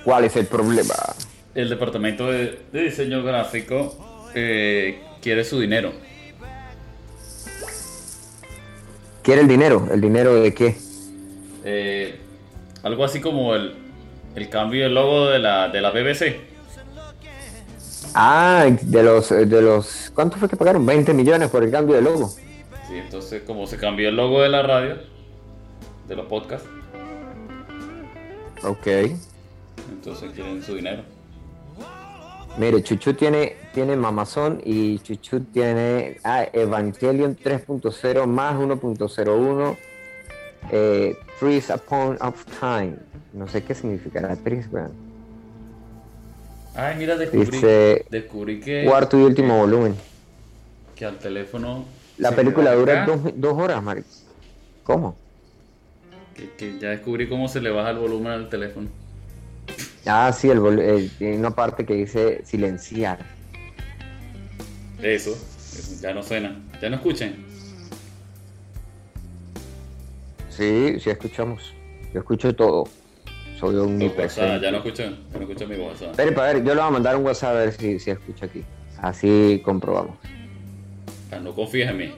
[0.03, 0.93] ¿Cuál es el problema?
[1.55, 5.93] El departamento de, de diseño gráfico eh, quiere su dinero.
[9.23, 9.87] ¿Quiere el dinero?
[9.91, 10.77] ¿El dinero de qué?
[11.63, 12.19] Eh,
[12.83, 13.73] algo así como el,
[14.35, 16.35] el cambio del logo de la, de la BBC.
[18.13, 20.85] Ah, de los, de los, ¿cuánto fue que pagaron?
[20.85, 22.29] 20 millones por el cambio de logo.
[22.87, 24.97] Sí, entonces como se cambió el logo de la radio,
[26.07, 26.67] de los podcasts,
[28.65, 28.87] Ok.
[29.91, 31.03] entonces quieren su dinero.
[32.57, 39.77] Mire, Chuchu tiene, tiene Mamazón y Chuchu tiene ah, Evangelion 3.0 más 1.01
[40.71, 42.95] eh, Trees Upon of Time.
[43.33, 44.93] No sé qué significará Trees, weón.
[46.75, 49.95] Ay, mira, descubrí, Dice descubrí que, cuarto y último volumen.
[50.95, 51.85] que al teléfono...
[52.17, 54.07] La película dura dos, dos horas, Marico.
[54.83, 55.15] ¿Cómo?
[56.35, 58.89] Que, que ya descubrí cómo se le baja el volumen al teléfono.
[60.05, 63.19] Ah, sí, el, eh, tiene una parte que dice silenciar.
[65.01, 66.61] Eso, eso, ya no suena.
[66.81, 67.45] Ya no escuchen.
[70.49, 71.73] Sí, sí escuchamos.
[72.13, 72.85] Yo escucho todo.
[73.59, 75.17] Soy Por WhatsApp, ya no escuchan.
[75.31, 76.11] Ya no escuchan mi WhatsApp.
[76.11, 78.45] Espere, para ver, yo le voy a mandar un WhatsApp a ver si, si escucha
[78.45, 78.63] aquí.
[79.01, 80.17] Así comprobamos.
[81.31, 82.13] Ah, no confíes en mí.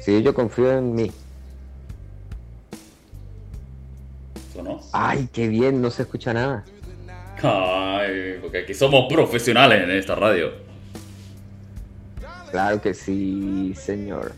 [0.00, 1.10] Sí, yo confío en mí.
[4.92, 6.64] Ay, qué bien, no se escucha nada.
[7.42, 10.50] Ay, porque aquí somos profesionales en esta radio.
[12.50, 14.32] Claro que sí, señor.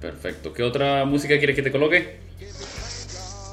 [0.00, 0.52] Perfecto.
[0.52, 2.20] ¿Qué otra música quieres que te coloque?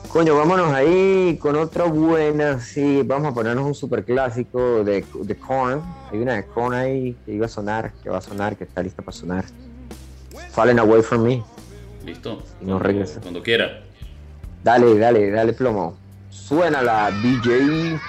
[0.10, 2.60] Coño, vámonos ahí con otra buena.
[2.60, 5.82] Sí, vamos a ponernos un super clásico de, de Korn.
[6.12, 8.84] Hay una de Korn ahí que iba a sonar, que va a sonar, que está
[8.84, 9.45] lista para sonar.
[10.51, 11.41] Fallen Away From Me.
[12.06, 12.44] Listo.
[12.62, 13.22] Y no Cuando- regresa.
[13.22, 13.82] Cuando quiera.
[14.64, 15.98] Dale, dale, dale plomo.
[16.30, 18.00] Suena la DJ.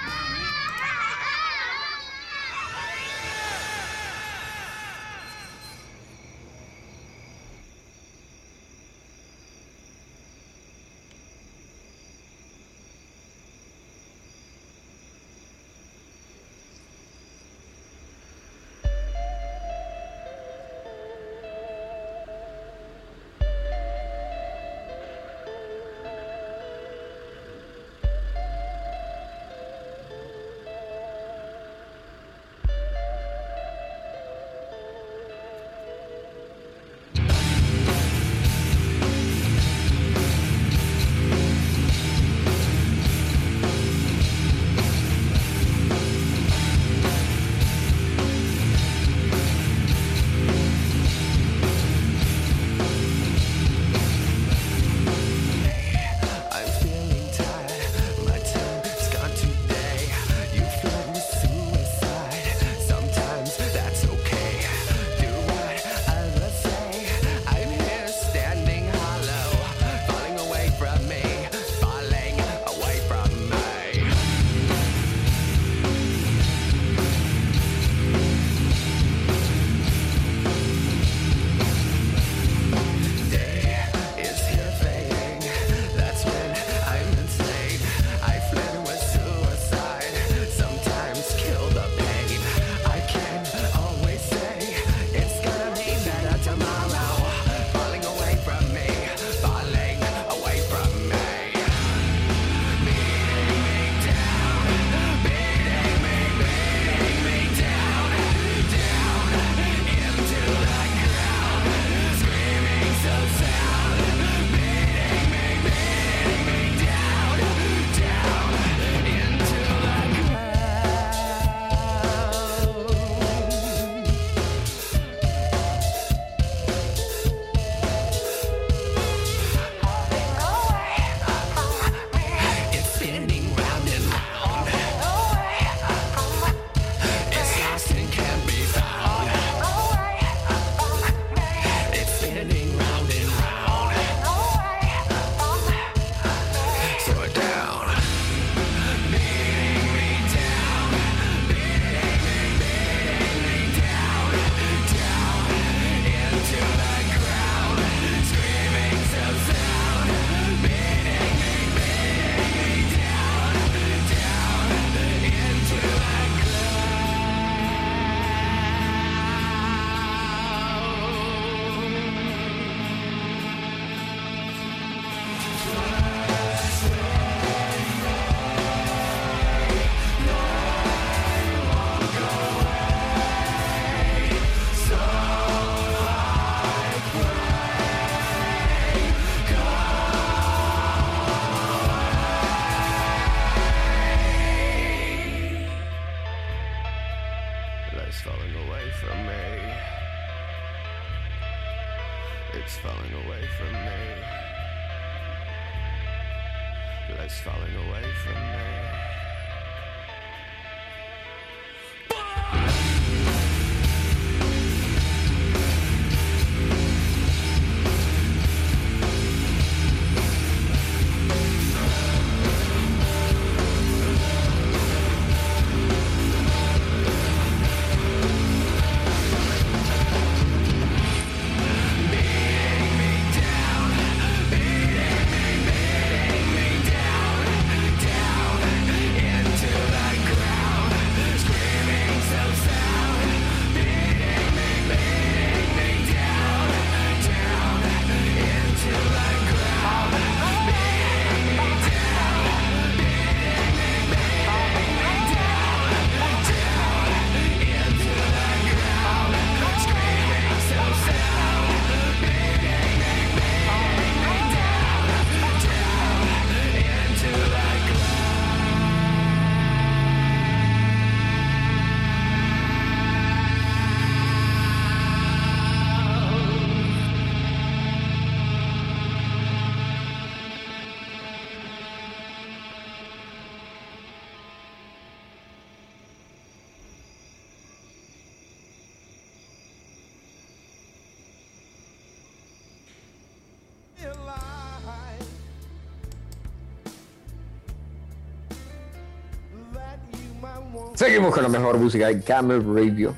[300.93, 303.13] Seguimos con la mejor música de Camel Radio.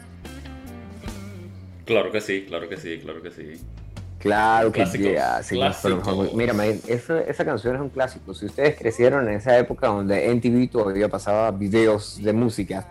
[1.86, 3.62] Claro que sí, claro que sí, claro que sí.
[4.20, 5.42] Claro que yeah,
[5.84, 8.34] mejor mu- Mira, man, esa, esa canción es un clásico.
[8.34, 12.88] Si ustedes crecieron en esa época donde MTV todavía pasaba videos de música,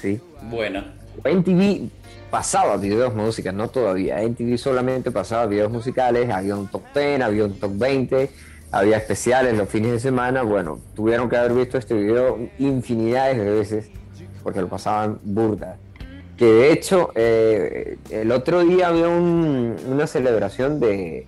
[0.00, 0.18] ¿sí?
[0.42, 0.94] Buena.
[1.22, 1.90] MTV
[2.30, 4.22] pasaba videos de música, no todavía.
[4.22, 8.30] MTV solamente pasaba videos musicales, había un top 10, había un top 20,
[8.70, 10.42] había especiales los fines de semana.
[10.44, 13.90] Bueno, tuvieron que haber visto este video infinidades de veces
[14.42, 15.76] porque lo pasaban burda.
[16.36, 21.26] Que de hecho, eh, el otro día había un- una celebración de,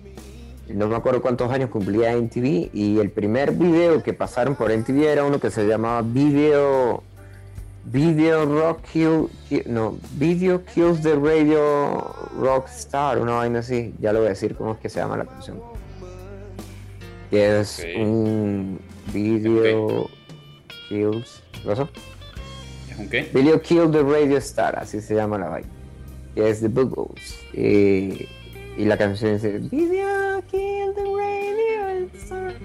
[0.69, 5.03] no me acuerdo cuántos años cumplía MTV, y el primer video que pasaron por MTV
[5.11, 7.03] era uno que se llamaba Video.
[7.85, 14.13] Video Rock Kill, Kill- no, Video Kills the Radio Rock Star, una vaina así, ya
[14.13, 15.59] lo voy a decir cómo es que se llama la canción.
[17.29, 18.79] Que es un
[19.11, 20.07] Video
[20.87, 21.71] Kills, ¿qué
[23.09, 23.29] qué?
[23.33, 25.67] Video Kill the Radio Star, así se llama la vaina.
[26.35, 27.39] Que es The Buggles.
[27.53, 28.27] Y,
[28.77, 32.55] y la canción dice Video Kill the Radio Star.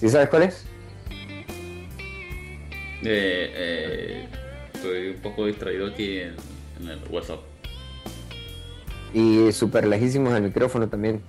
[0.00, 0.64] ¿Sí sabes cuál es?
[3.04, 4.28] Eh, eh,
[4.74, 6.34] estoy un poco distraído aquí en,
[6.80, 7.40] en el WhatsApp.
[9.12, 11.20] Y súper lejísimos el micrófono también.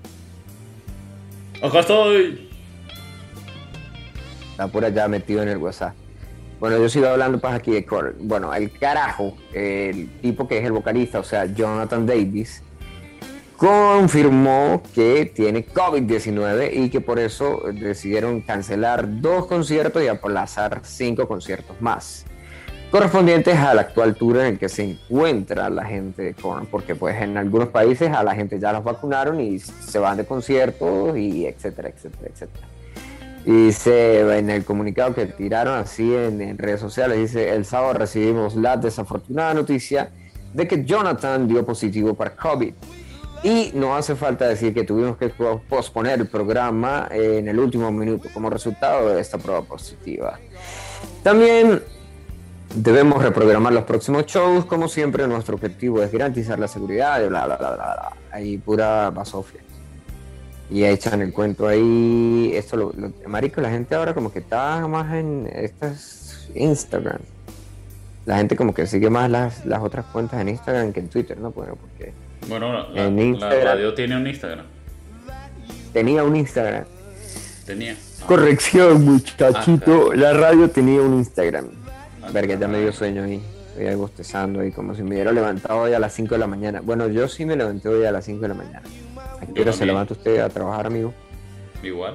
[1.62, 2.50] ¡Acá estoy!
[4.52, 5.96] Está por allá metido en el WhatsApp.
[6.64, 8.14] Bueno, yo sigo hablando pues aquí de Core.
[8.20, 12.64] Bueno, el carajo, el tipo que es el vocalista, o sea, Jonathan Davis,
[13.58, 21.28] confirmó que tiene COVID-19 y que por eso decidieron cancelar dos conciertos y aplazar cinco
[21.28, 22.26] conciertos más
[22.92, 26.96] correspondientes a la actual tour en el que se encuentra la gente de Korn, porque
[26.96, 31.18] pues en algunos países a la gente ya los vacunaron y se van de conciertos
[31.18, 32.68] y etcétera, etcétera, etcétera.
[33.46, 38.56] Dice en el comunicado que tiraron así en, en redes sociales, dice, el sábado recibimos
[38.56, 40.12] la desafortunada noticia
[40.54, 42.74] de que Jonathan dio positivo para COVID.
[43.44, 47.92] Y no hace falta decir que tuvimos que po- posponer el programa en el último
[47.92, 50.40] minuto como resultado de esta prueba positiva.
[51.22, 51.84] También
[52.74, 57.46] debemos reprogramar los próximos shows, como siempre nuestro objetivo es garantizar la seguridad y bla
[57.46, 58.14] bla bla, bla.
[58.32, 59.60] Ahí pura basofia.
[60.70, 64.88] Y echan el cuento ahí, esto lo, lo- marico, la gente ahora como que está
[64.88, 67.20] más en estas Instagram.
[68.26, 71.38] La gente como que sigue más las, las otras cuentas en Instagram que en Twitter,
[71.38, 71.52] ¿no?
[71.52, 72.14] Bueno, porque
[72.48, 74.66] Bueno, la, En la radio tiene un Instagram.
[75.92, 76.86] tenía un Instagram.
[77.66, 77.94] Tenía.
[78.22, 80.12] Ah, Corrección, muchachito.
[80.12, 81.68] Ah, La radio tenía un Instagram.
[82.24, 82.98] Ah, Verga, ya me dio caray.
[82.98, 83.42] sueño ahí.
[83.70, 86.48] Estoy ahí bostezando ahí, como si me hubiera levantado hoy a las 5 de la
[86.48, 86.80] mañana.
[86.82, 88.82] Bueno, yo sí me levanté hoy a las 5 de la mañana.
[89.44, 91.14] ¿A qué hora se levanta usted a trabajar, amigo?
[91.84, 92.14] Igual.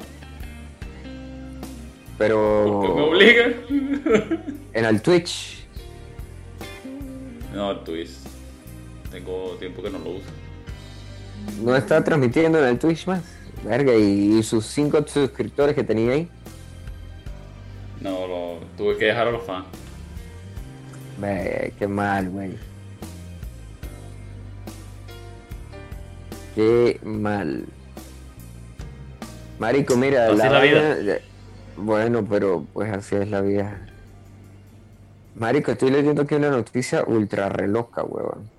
[2.16, 3.54] Pero ¿Por qué me obligan?
[4.72, 5.66] en el Twitch.
[7.54, 8.10] No, el Twitch.
[9.10, 10.26] Tengo tiempo que no lo uso.
[11.62, 13.22] ¿No está transmitiendo en el Twitch más?
[13.62, 16.28] Verga, y, y sus 5 suscriptores que tenía ahí.
[18.00, 19.66] No, lo, tuve que dejar a los fans.
[21.18, 22.67] Ve, qué mal, güey.
[26.58, 27.66] Qué mal.
[29.60, 30.94] Marico, mira, Así es la vida.
[30.96, 31.18] vaina-
[31.76, 33.86] Bueno, pero pues así es la vida.
[35.36, 38.50] Marico, estoy leyendo aquí una noticia ultra re loca, huevón.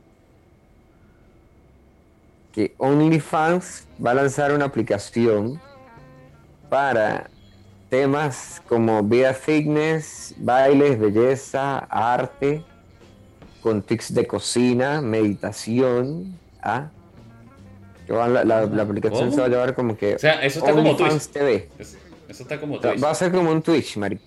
[2.53, 5.59] Que OnlyFans va a lanzar una aplicación
[6.69, 7.29] para
[7.89, 12.63] temas como vida fitness, bailes, belleza, arte,
[13.61, 16.91] con tips de cocina, meditación, ¿ah?
[18.09, 19.31] La, la- la aplicación ¿Cómo?
[19.31, 21.27] se va a llevar como que O sea, eso está como Twitch.
[21.27, 21.69] TV.
[21.77, 21.97] Eso,
[22.27, 23.03] eso está como Twitch.
[23.03, 24.23] Va a ser como un Twitch, marico.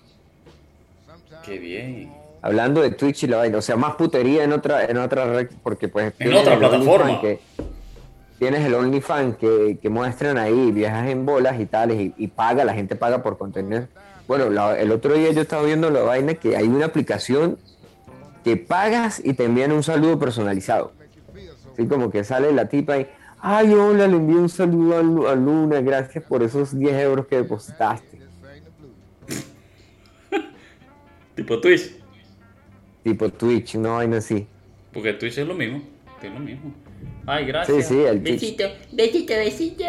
[1.45, 2.11] Qué bien.
[2.41, 5.49] Hablando de Twitch y la vaina, o sea, más putería en otra, en otra red,
[5.61, 6.13] porque pues...
[6.19, 7.19] En otra plataforma.
[7.21, 7.39] Que-
[8.39, 12.65] tienes el OnlyFans que, que muestran ahí viajas en bolas y tales, y, y paga,
[12.65, 13.87] la gente paga por contenido.
[14.27, 17.57] Bueno, la- el otro día yo estaba viendo la vaina que hay una aplicación
[18.43, 20.91] que pagas y te envían un saludo personalizado.
[21.73, 23.07] Así como que sale la tipa y,
[23.43, 27.27] ay, hola, le envío un saludo a, Lu- a Luna, gracias por esos 10 euros
[27.27, 28.19] que depositaste.
[31.35, 31.95] Tipo Twitch.
[33.03, 34.47] Tipo Twitch, una vaina así.
[34.93, 35.81] Porque Twitch es lo mismo.
[36.21, 36.73] Es lo mismo.
[37.25, 37.87] Ay, gracias.
[37.87, 38.41] Sí, sí, el Twitch.
[38.41, 38.63] Besito,
[38.93, 39.83] besito, besito.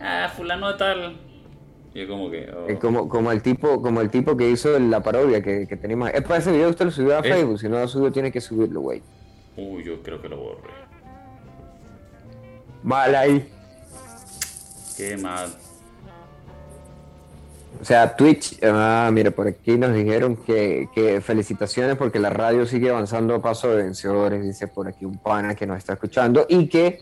[0.00, 1.20] Ah, fulano de tal.
[1.94, 2.48] Y como que...
[2.50, 2.78] oh.
[2.80, 6.10] Como, como el tipo como el tipo que hizo la parodia que, que teníamos.
[6.10, 8.32] Es para ese video usted lo subió a Es- Facebook, si no lo subió tiene
[8.32, 9.02] que subirlo, güey.
[9.56, 10.70] Uy, yo creo que lo borré.
[12.84, 13.50] Mal ahí.
[14.94, 15.48] Qué mal.
[17.80, 22.66] O sea, Twitch, ah, mira, por aquí nos dijeron que, que felicitaciones porque la radio
[22.66, 26.46] sigue avanzando a paso de vencedores, dice por aquí un pana que nos está escuchando
[26.48, 27.00] y que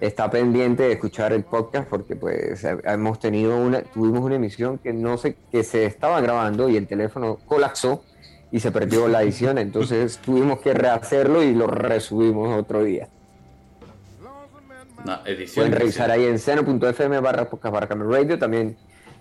[0.00, 4.94] está pendiente de escuchar el podcast porque pues hemos tenido una, tuvimos una emisión que
[4.94, 8.02] no sé, que se estaba grabando y el teléfono colapsó
[8.50, 13.08] y se perdió la edición, entonces tuvimos que rehacerlo y lo resubimos otro día.
[15.24, 15.66] Edición.
[15.66, 18.38] Pueden revisar ahí en seno.fm barra podcast radio.
[18.38, 18.76] También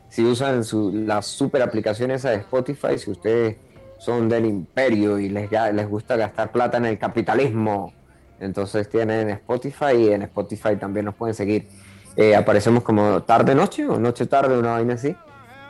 [0.10, 3.58] si usan su, la super aplicación esa de Spotify, si ustedes
[4.00, 7.94] son del imperio y les, les gusta gastar plata en el capitalismo,
[8.40, 11.68] entonces tienen Spotify y en Spotify también nos pueden seguir.
[12.16, 15.16] Eh, aparecemos como tarde noche o noche tarde, una vaina así.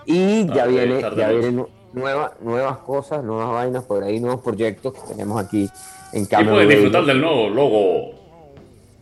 [0.06, 4.94] Y ya viene, ya vienen nu- nueva- nuevas cosas, nuevas vainas por ahí, nuevos proyectos
[4.94, 5.70] que tenemos aquí
[6.14, 8.27] en Y Camel pueden disfrutar del nuevo logo.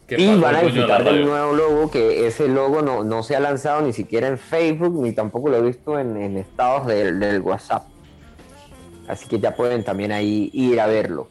[0.08, 3.40] ¿Qué Y van a disfrutar del nuevo logo, que ese logo no, no se ha
[3.40, 7.42] lanzado ni siquiera en Facebook, ni tampoco lo he visto en, en estados del, del
[7.42, 7.88] WhatsApp.
[9.08, 11.30] Así que ya pueden también ahí ir a verlo.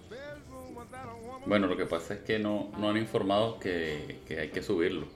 [1.47, 5.07] Bueno, lo que pasa es que no, no han informado que, que hay que subirlo.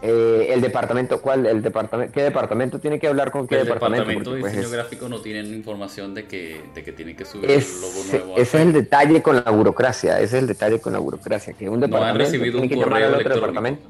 [0.00, 1.44] Eh, el departamento, ¿cuál?
[1.46, 4.04] El departamento, ¿Qué departamento tiene que hablar con qué el departamento?
[4.08, 7.24] departamento de pues, diseño es- gráfico no tienen información de que, de que tienen que
[7.24, 8.36] subir el logo nuevo.
[8.36, 11.68] ese es el detalle con la burocracia, ese es el detalle con la burocracia, que
[11.68, 13.88] un han departamento recibido tiene un que llamar al otro departamento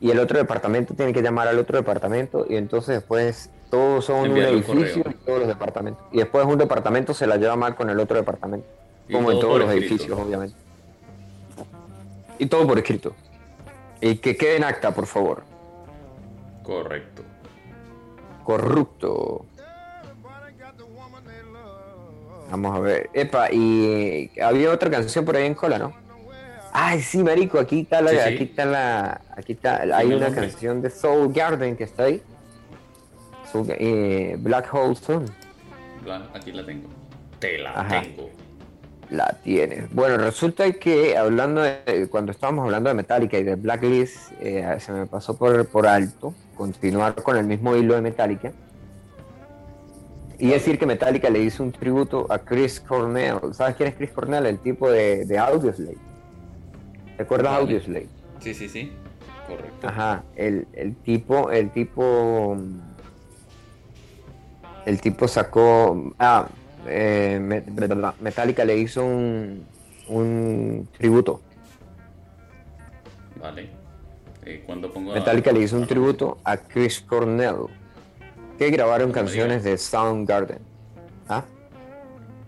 [0.00, 4.28] y el otro departamento tiene que llamar al otro departamento y entonces después todos son
[4.28, 5.14] un edificio correo.
[5.20, 8.16] y todos los departamentos y después un departamento se la lleva mal con el otro
[8.16, 8.66] departamento,
[9.08, 9.94] Y como en todo todos los escrito.
[9.94, 10.56] edificios obviamente.
[12.40, 13.14] Y todo por escrito.
[14.02, 15.44] Y que quede en acta, por favor.
[16.64, 17.22] Correcto.
[18.44, 19.46] Corrupto.
[22.50, 23.08] Vamos a ver.
[23.14, 25.94] Epa, y había otra canción por ahí en cola, ¿no?
[26.72, 28.22] Ay, sí, marico, aquí está la, Sí, sí.
[28.34, 30.40] aquí está la, aquí está, hay una nombre.
[30.48, 32.22] canción de Soul Garden que está ahí.
[33.52, 35.26] Soul- eh, Black Hole Sun,
[36.34, 36.88] Aquí la tengo.
[37.38, 38.00] Te la Ajá.
[38.02, 38.30] tengo.
[39.12, 39.92] La tienes.
[39.92, 44.92] Bueno, resulta que hablando de, cuando estábamos hablando de Metallica y de Blacklist, eh, se
[44.92, 48.52] me pasó por, por alto continuar con el mismo hilo de Metallica.
[50.38, 53.38] Y decir que Metallica le hizo un tributo a Chris Cornell.
[53.52, 54.46] ¿Sabes quién es Chris Cornell?
[54.46, 55.98] El tipo de, de Audioslave.
[57.16, 57.62] ¿Te acuerdas de Vale.
[57.62, 58.08] Audioslave?
[58.40, 58.92] Sí, sí, sí.
[59.46, 59.86] Correcto.
[59.86, 62.56] Ajá, el, el tipo, el tipo,
[64.86, 66.48] el tipo sacó, ah,
[66.86, 67.64] eh, Me-
[68.20, 69.64] Metallica le hizo un,
[70.08, 71.40] un tributo.
[73.40, 73.68] Vale.
[74.44, 77.66] Eh, cuando pongo a- Metallica le hizo un tributo a Chris Cornell,
[78.58, 80.58] que grabaron canciones de Soundgarden.
[81.28, 81.44] ¿Ah?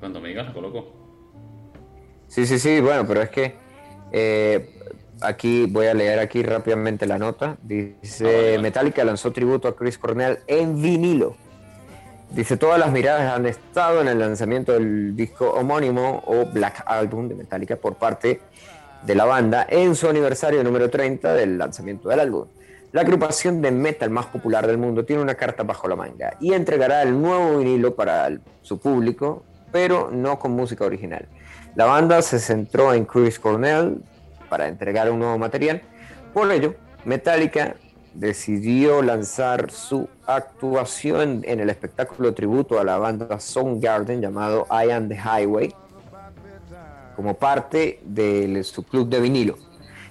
[0.00, 0.92] Cuando me digas la coloco.
[2.28, 3.54] Sí, sí, sí, bueno, pero es que
[4.12, 4.70] eh,
[5.20, 7.56] aquí voy a leer aquí rápidamente la nota.
[7.62, 8.58] Dice, Ah, vale, vale.
[8.62, 11.36] Metallica lanzó tributo a Chris Cornell en vinilo.
[12.30, 17.28] Dice, todas las miradas han estado en el lanzamiento del disco homónimo o Black Album
[17.28, 18.40] de Metallica por parte
[19.04, 22.46] de la banda en su aniversario número 30 del lanzamiento del álbum.
[22.92, 26.52] La agrupación de metal más popular del mundo tiene una carta bajo la manga y
[26.52, 28.30] entregará el nuevo vinilo para
[28.62, 31.26] su público, pero no con música original.
[31.74, 34.00] La banda se centró en Chris Cornell
[34.48, 35.82] para entregar un nuevo material.
[36.32, 37.74] Por ello, Metallica
[38.14, 45.08] decidió lanzar su actuación en el espectáculo tributo a la banda Soundgarden llamado I Am
[45.08, 45.74] the Highway
[47.16, 49.56] como parte de su club de vinilo.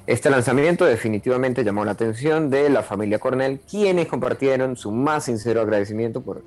[0.06, 5.62] Este lanzamiento definitivamente llamó la atención de la familia Cornell, quienes compartieron su más sincero
[5.62, 6.44] agradecimiento por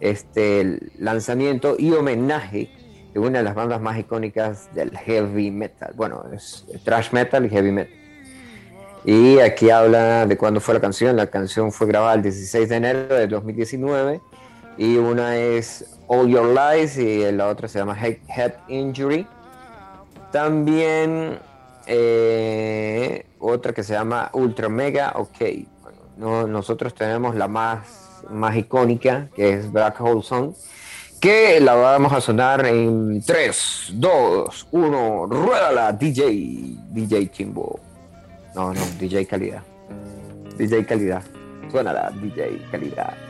[0.00, 2.70] este lanzamiento y homenaje
[3.12, 5.92] de una de las bandas más icónicas del heavy metal.
[5.96, 7.97] Bueno, es thrash metal y heavy metal.
[9.04, 11.16] Y aquí habla de cuándo fue la canción.
[11.16, 14.20] La canción fue grabada el 16 de enero de 2019
[14.76, 19.26] y una es All Your Lies y la otra se llama Head Injury.
[20.30, 21.38] También
[21.86, 25.38] eh, otra que se llama Ultra Mega OK.
[26.16, 30.52] no, nosotros tenemos la más, más icónica que es Black Hole Song
[31.20, 37.87] que la vamos a sonar en 3, 2, 1, ruédala DJ, DJ Chimbo.
[38.54, 39.62] No, no, DJ calidad.
[40.56, 41.22] DJ calidad.
[41.70, 43.27] Suénala, DJ calidad.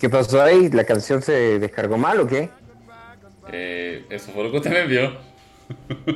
[0.00, 0.68] Qué pasó ahí?
[0.70, 2.48] ¿La canción se descargó mal o qué?
[3.52, 5.12] Eh, eso fue lo que usted me envió.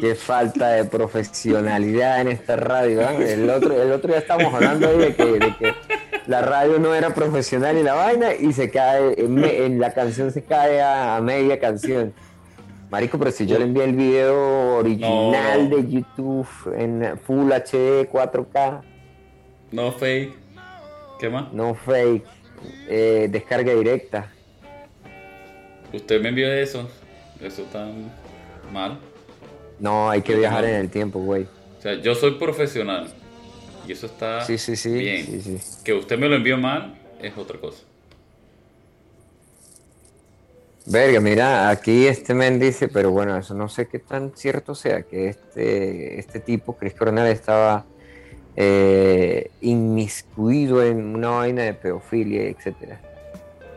[0.01, 3.03] Qué falta de profesionalidad en esta radio.
[3.03, 3.35] ¿eh?
[3.35, 5.75] El, otro, el otro día estábamos hablando ahí de que, de que
[6.27, 10.43] la radio no era profesional y la vaina y se cae, en, la canción se
[10.43, 12.13] cae a, a media canción.
[12.91, 15.77] Marico, pero si yo le envié el video original No.
[15.77, 18.81] de YouTube en Full HD 4K,
[19.73, 20.35] No fake.
[21.21, 21.53] ¿Qué más?
[21.53, 22.25] no fake,
[22.89, 24.31] eh, descarga directa.
[25.93, 26.89] Usted me envió eso.
[27.41, 27.87] Eso está
[28.73, 28.99] mal.
[29.79, 31.47] No, hay que viajar en el tiempo, güey.
[31.79, 33.09] O sea, yo soy profesional.
[33.87, 34.93] Y eso está Sí, sí, sí.
[34.93, 35.27] bien.
[35.27, 35.59] sí, sí.
[35.85, 37.83] Que usted me lo envió mal es otra cosa.
[40.87, 45.03] Verga, mira, aquí este men dice, pero bueno, eso no sé qué tan cierto sea,
[45.03, 47.87] que este, este tipo, Chris Cornell, estaba
[48.57, 53.01] eh, inmiscuido en una vaina de pedofilia, etcétera.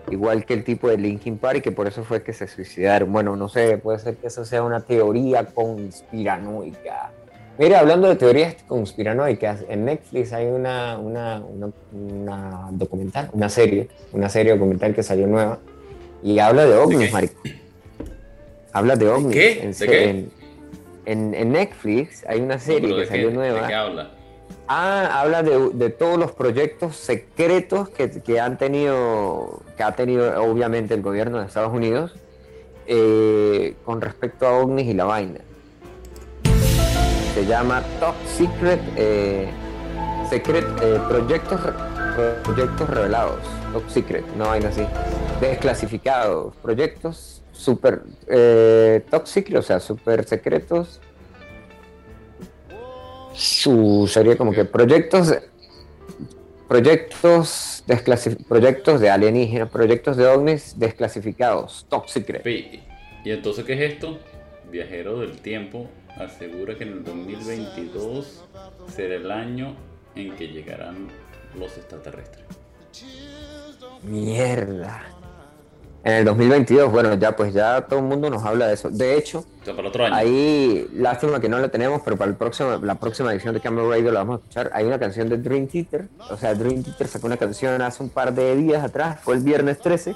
[0.09, 3.11] Igual que el tipo de Linkin Park, que por eso fue que se suicidaron.
[3.11, 7.11] Bueno, no sé, puede ser que eso sea una teoría conspiranoica.
[7.59, 13.89] Mira, hablando de teorías conspiranoicas, en Netflix hay una, una, una, una documental, una serie,
[14.13, 15.57] una serie documental que salió nueva,
[16.23, 17.41] y habla de ovnis, marico.
[18.71, 19.33] Habla de ovnis.
[19.33, 19.63] qué?
[19.63, 20.09] En, ¿De qué?
[20.09, 20.29] en-
[21.05, 23.67] en- en Netflix hay una serie que ¿de, qué, salió ¿De nueva.
[23.67, 24.11] qué habla?
[24.69, 31.01] Ah, habla de, todos los proyectos secretos que, han tenido, que ha tenido obviamente el
[31.01, 32.15] gobierno de Estados Unidos
[32.85, 35.39] eh, con respecto a ovnis y la vaina.
[37.33, 39.49] Se llama Top Secret, eh,
[40.29, 41.61] Secret eh, proyectos,
[42.43, 43.39] proyectos revelados,
[43.71, 44.85] Top Secret, una vaina así,
[45.39, 48.01] desclasificados, proyectos super
[49.09, 50.99] Top Secret, o sea, super secretos
[53.37, 55.33] su sería como que proyectos
[56.67, 57.83] proyectos
[58.47, 62.45] proyectos de alienígenas, proyectos de ovnis desclasificados, top secret.
[62.45, 64.17] ¿Y entonces qué es esto?
[64.71, 68.43] Viajero del tiempo asegura que en el 2022
[68.93, 69.75] será el año
[70.15, 71.07] en que llegarán
[71.57, 72.45] los extraterrestres.
[74.03, 75.16] Mierda.
[76.07, 78.89] En el 2022, bueno, ya pues ya todo el mundo nos habla de eso.
[78.89, 80.15] De hecho, para el otro año.
[80.15, 83.89] ahí, lástima que no lo tenemos, pero para el próximo, la próxima edición de Camera
[83.89, 84.71] Radio la vamos a escuchar.
[84.73, 86.07] Hay una canción de Dream Theater.
[86.29, 89.41] O sea, Dream Theater sacó una canción hace un par de días atrás, fue el
[89.41, 90.15] viernes 13,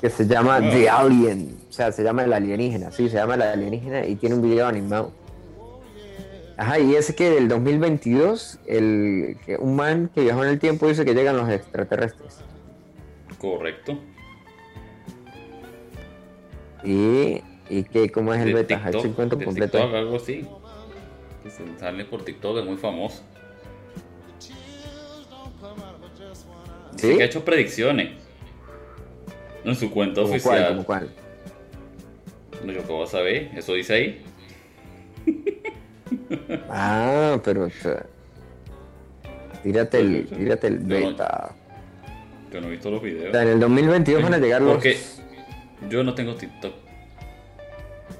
[0.00, 1.58] que se llama The Alien.
[1.68, 2.90] O sea, se llama El Alienígena.
[2.90, 5.12] Sí, se llama El Alienígena y tiene un video animado.
[6.56, 10.88] Ajá, y es que del 2022, el, que un man que viajó en el tiempo
[10.88, 12.38] dice que llegan los extraterrestres.
[13.38, 13.98] Correcto.
[16.84, 18.76] Y, y que, ¿cómo es el beta?
[18.76, 19.78] TikTok, El 50 de completo.
[19.78, 20.46] TikTok, algo así.
[21.42, 23.22] Que se sale por TikTok, es muy famoso.
[26.92, 27.16] Dice ¿Sí?
[27.16, 28.12] que ha hecho predicciones.
[29.64, 30.54] En su cuenta ¿Cómo oficial.
[30.58, 30.68] cuál?
[30.68, 31.10] ¿Cómo cuál?
[32.64, 34.24] No, yo qué voy a saber, eso dice ahí.
[36.68, 37.68] Ah, pero.
[39.62, 41.54] tírate el, tírate el Yo no- beta.
[42.52, 43.32] Yo no he visto los O videos.
[43.32, 44.74] sea, en el 2022 van a llegar los.
[44.74, 44.98] Porque
[45.88, 46.72] yo no tengo TikTok.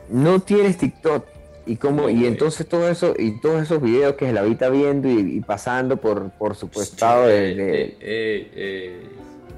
[0.08, 1.26] No tienes TikTok.
[1.64, 5.08] Y cómo, y entonces todo eso, y todos esos videos que se la está viendo
[5.08, 8.50] y, y pasando por, por supuestado de, Eh, de- eh, eh,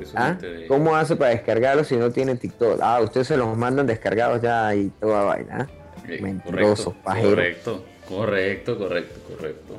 [0.00, 0.36] eh, ¿Ah?
[0.38, 2.78] de- ¿Cómo hace para descargarlos si no tiene TikTok?
[2.82, 5.66] Ah, ustedes se los mandan descargados ya y toda vaina.
[5.66, 6.02] ¿ah?
[6.06, 9.74] Eh, Mentiroso, correcto, correcto, correcto, correcto, correcto.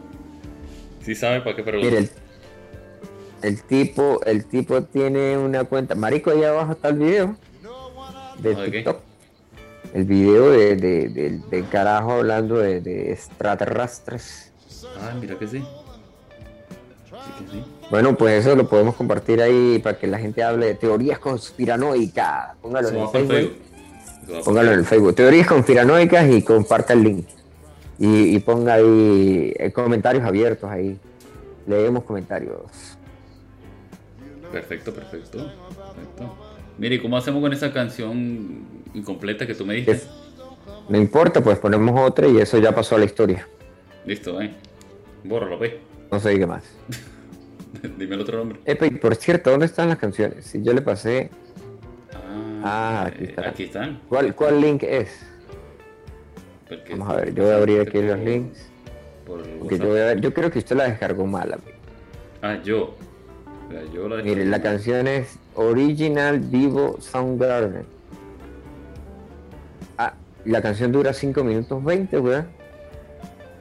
[1.04, 1.86] Sí sabe para qué pregunta.
[1.88, 2.10] Mire, el,
[3.44, 5.94] el tipo, el tipo tiene una cuenta.
[5.94, 7.36] Marico, ahí abajo está el video
[8.50, 8.72] de ¿Ah, de?
[8.72, 9.00] TikTok.
[9.94, 14.52] El video de, de- del- del carajo hablando de, de extraterrestres.
[15.00, 15.60] Ah, mira que sí.
[15.60, 17.64] Sí que sí.
[17.90, 22.56] Bueno, pues eso lo podemos compartir ahí para que la gente hable de teorías conspiranoicas.
[22.62, 23.56] Póngalo en el Facebook.
[24.44, 25.16] Póngalo en el Facebook.
[25.16, 27.28] Teorías conspiranoicas y comparta el link.
[28.00, 31.00] Y, y ponga ahí eh, comentarios abiertos ahí.
[31.68, 32.98] Leemos comentarios.
[34.52, 35.38] Perfecto, perfecto.
[35.38, 36.55] perfecto.
[36.78, 39.78] Mire, ¿y ¿cómo hacemos con esa canción incompleta que tú me?
[39.80, 40.10] Es-
[40.90, 43.48] No importa, pues ponemos otra y eso ya pasó a la historia.
[44.06, 44.54] Listo, eh.
[45.24, 45.80] Bórralo, ve.
[46.12, 46.64] No sé qué más.
[47.98, 48.60] Dime el otro nombre.
[48.66, 50.46] Epa, y por cierto, ¿dónde están las canciones?
[50.46, 51.30] Si yo le pasé.
[52.64, 53.50] Ah, aquí eh, está.
[53.50, 54.02] Aquí están.
[54.10, 55.26] ¿Cuál, cuál link es?
[56.68, 58.68] Porque Vamos a ver, yo voy a abrir aquí los links.
[59.26, 61.78] Porque yo, voy a ver- yo creo que usted la descargó mal, amigo.
[62.42, 62.96] Ah, yo.
[63.68, 67.86] O sea, yo la Mire, la canción es Original Vivo Soundgarden.
[69.98, 70.14] Ah,
[70.46, 72.48] la canción dura 5 minutos 20, weón.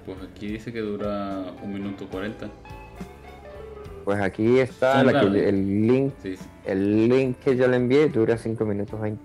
[0.07, 2.49] Pues aquí dice que dura un minuto 40.
[4.05, 6.13] Pues aquí está la que- el link.
[6.23, 6.45] Sí, sí.
[6.67, 9.23] El link que yo le envié dura 5 minutos 20.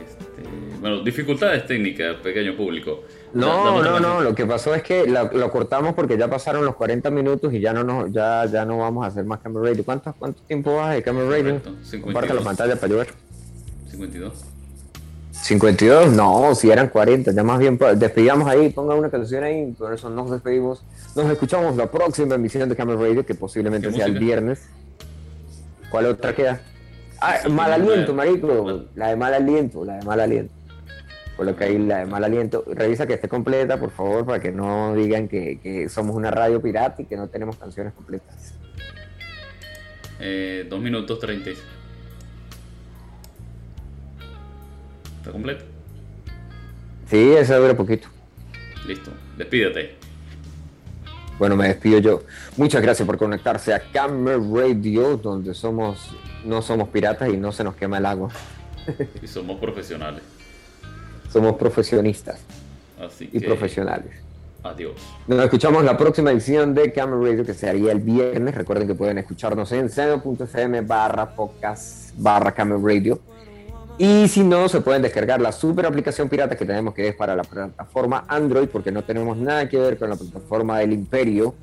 [0.00, 0.42] Este,
[0.80, 3.02] bueno, dificultades técnicas, pequeño público.
[3.34, 6.76] No, no, no, lo que pasó es que la- lo cortamos porque ya pasaron los
[6.76, 9.84] 40 minutos y ya no nos, ya, ya no vamos a hacer más Camera Radio.
[9.84, 11.54] ¿Cuánto, cuánto tiempo vas de Camera Radio?
[12.02, 12.44] Comparta la 52.
[12.44, 13.08] pantalla para yo ver.
[13.90, 14.32] 52.
[15.32, 19.72] 52, no, si eran 40, ya más bien pa- despedíamos ahí, ponga una canción ahí,
[19.72, 20.84] por eso nos despedimos.
[21.16, 24.60] Nos escuchamos la próxima emisión de Camera Radio, que posiblemente ¿Qué sea el viernes.
[25.90, 26.60] ¿Cuál otra queda?
[27.20, 28.84] Ah, mal aliento, marico.
[28.94, 30.52] La de mal aliento, la de mal aliento.
[31.42, 32.62] Coloca ahí la de mal aliento.
[32.68, 36.62] Revisa que esté completa, por favor, para que no digan que, que somos una radio
[36.62, 38.54] pirata y que no tenemos canciones completas.
[40.20, 41.58] Eh, 2 minutos 36.
[45.18, 45.64] ¿Está completo?
[47.06, 48.06] Sí, eso dura poquito.
[48.86, 49.10] Listo.
[49.36, 49.96] Despídete.
[51.40, 52.22] Bueno, me despido yo.
[52.56, 56.14] Muchas gracias por conectarse a Camera Radio, donde somos,
[56.44, 58.30] no somos piratas y no se nos quema el agua.
[59.20, 60.22] Y somos profesionales.
[61.32, 62.40] Somos profesionistas
[63.00, 63.46] Así y que.
[63.46, 64.12] profesionales.
[64.62, 64.92] Adiós.
[65.26, 68.54] Nos escuchamos la próxima edición de Camera Radio, que se haría el viernes.
[68.54, 73.18] Recuerden que pueden escucharnos en seno.fm barra podcast barra Camera Radio.
[73.98, 77.34] Y si no, se pueden descargar la super aplicación pirata que tenemos, que es para
[77.34, 81.54] la plataforma Android, porque no tenemos nada que ver con la plataforma del Imperio.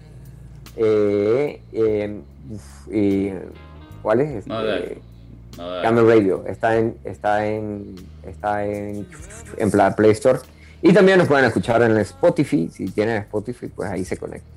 [0.75, 3.31] Eh, eh, uf, y,
[4.01, 4.29] ¿Cuál es?
[4.29, 4.79] Este, Nada.
[5.81, 6.43] Camel Radio.
[6.47, 7.95] Está en está en
[8.25, 9.07] está en,
[9.57, 10.39] en Pla- Play Store.
[10.81, 12.69] Y también nos pueden escuchar en Spotify.
[12.73, 14.49] Si tienen Spotify pues ahí se conectan.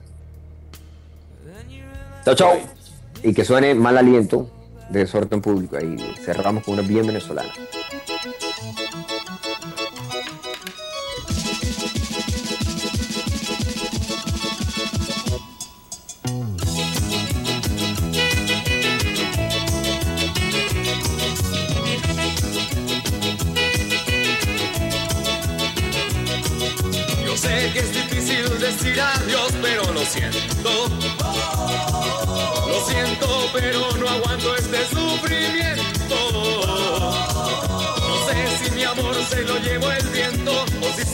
[2.25, 2.53] Chao chao.
[3.23, 4.49] Y que suene mal aliento
[4.91, 5.77] de desorden público.
[5.77, 7.51] Ahí cerramos con una bien venezolana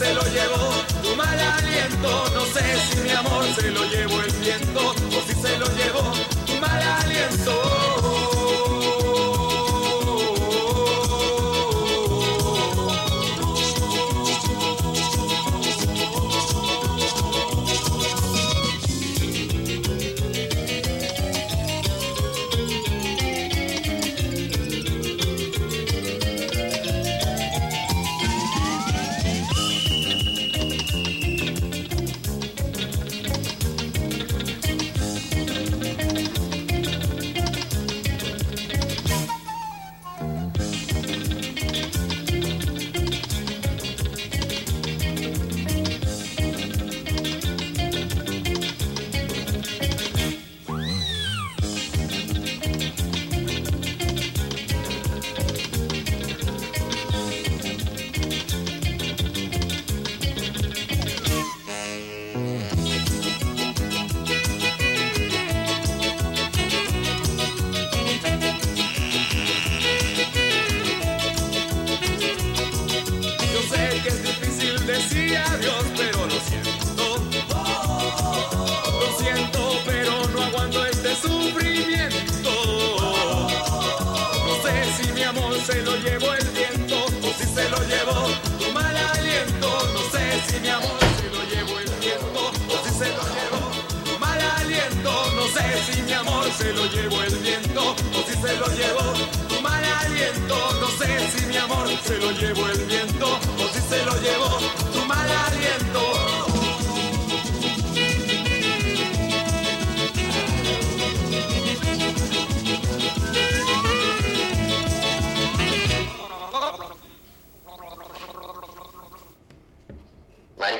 [0.09, 2.09] se lo llevó tu mal aliento.
[2.33, 6.11] No sé si mi amor se lo llevó el viento o si se lo llevó
[6.47, 7.88] tu mal aliento.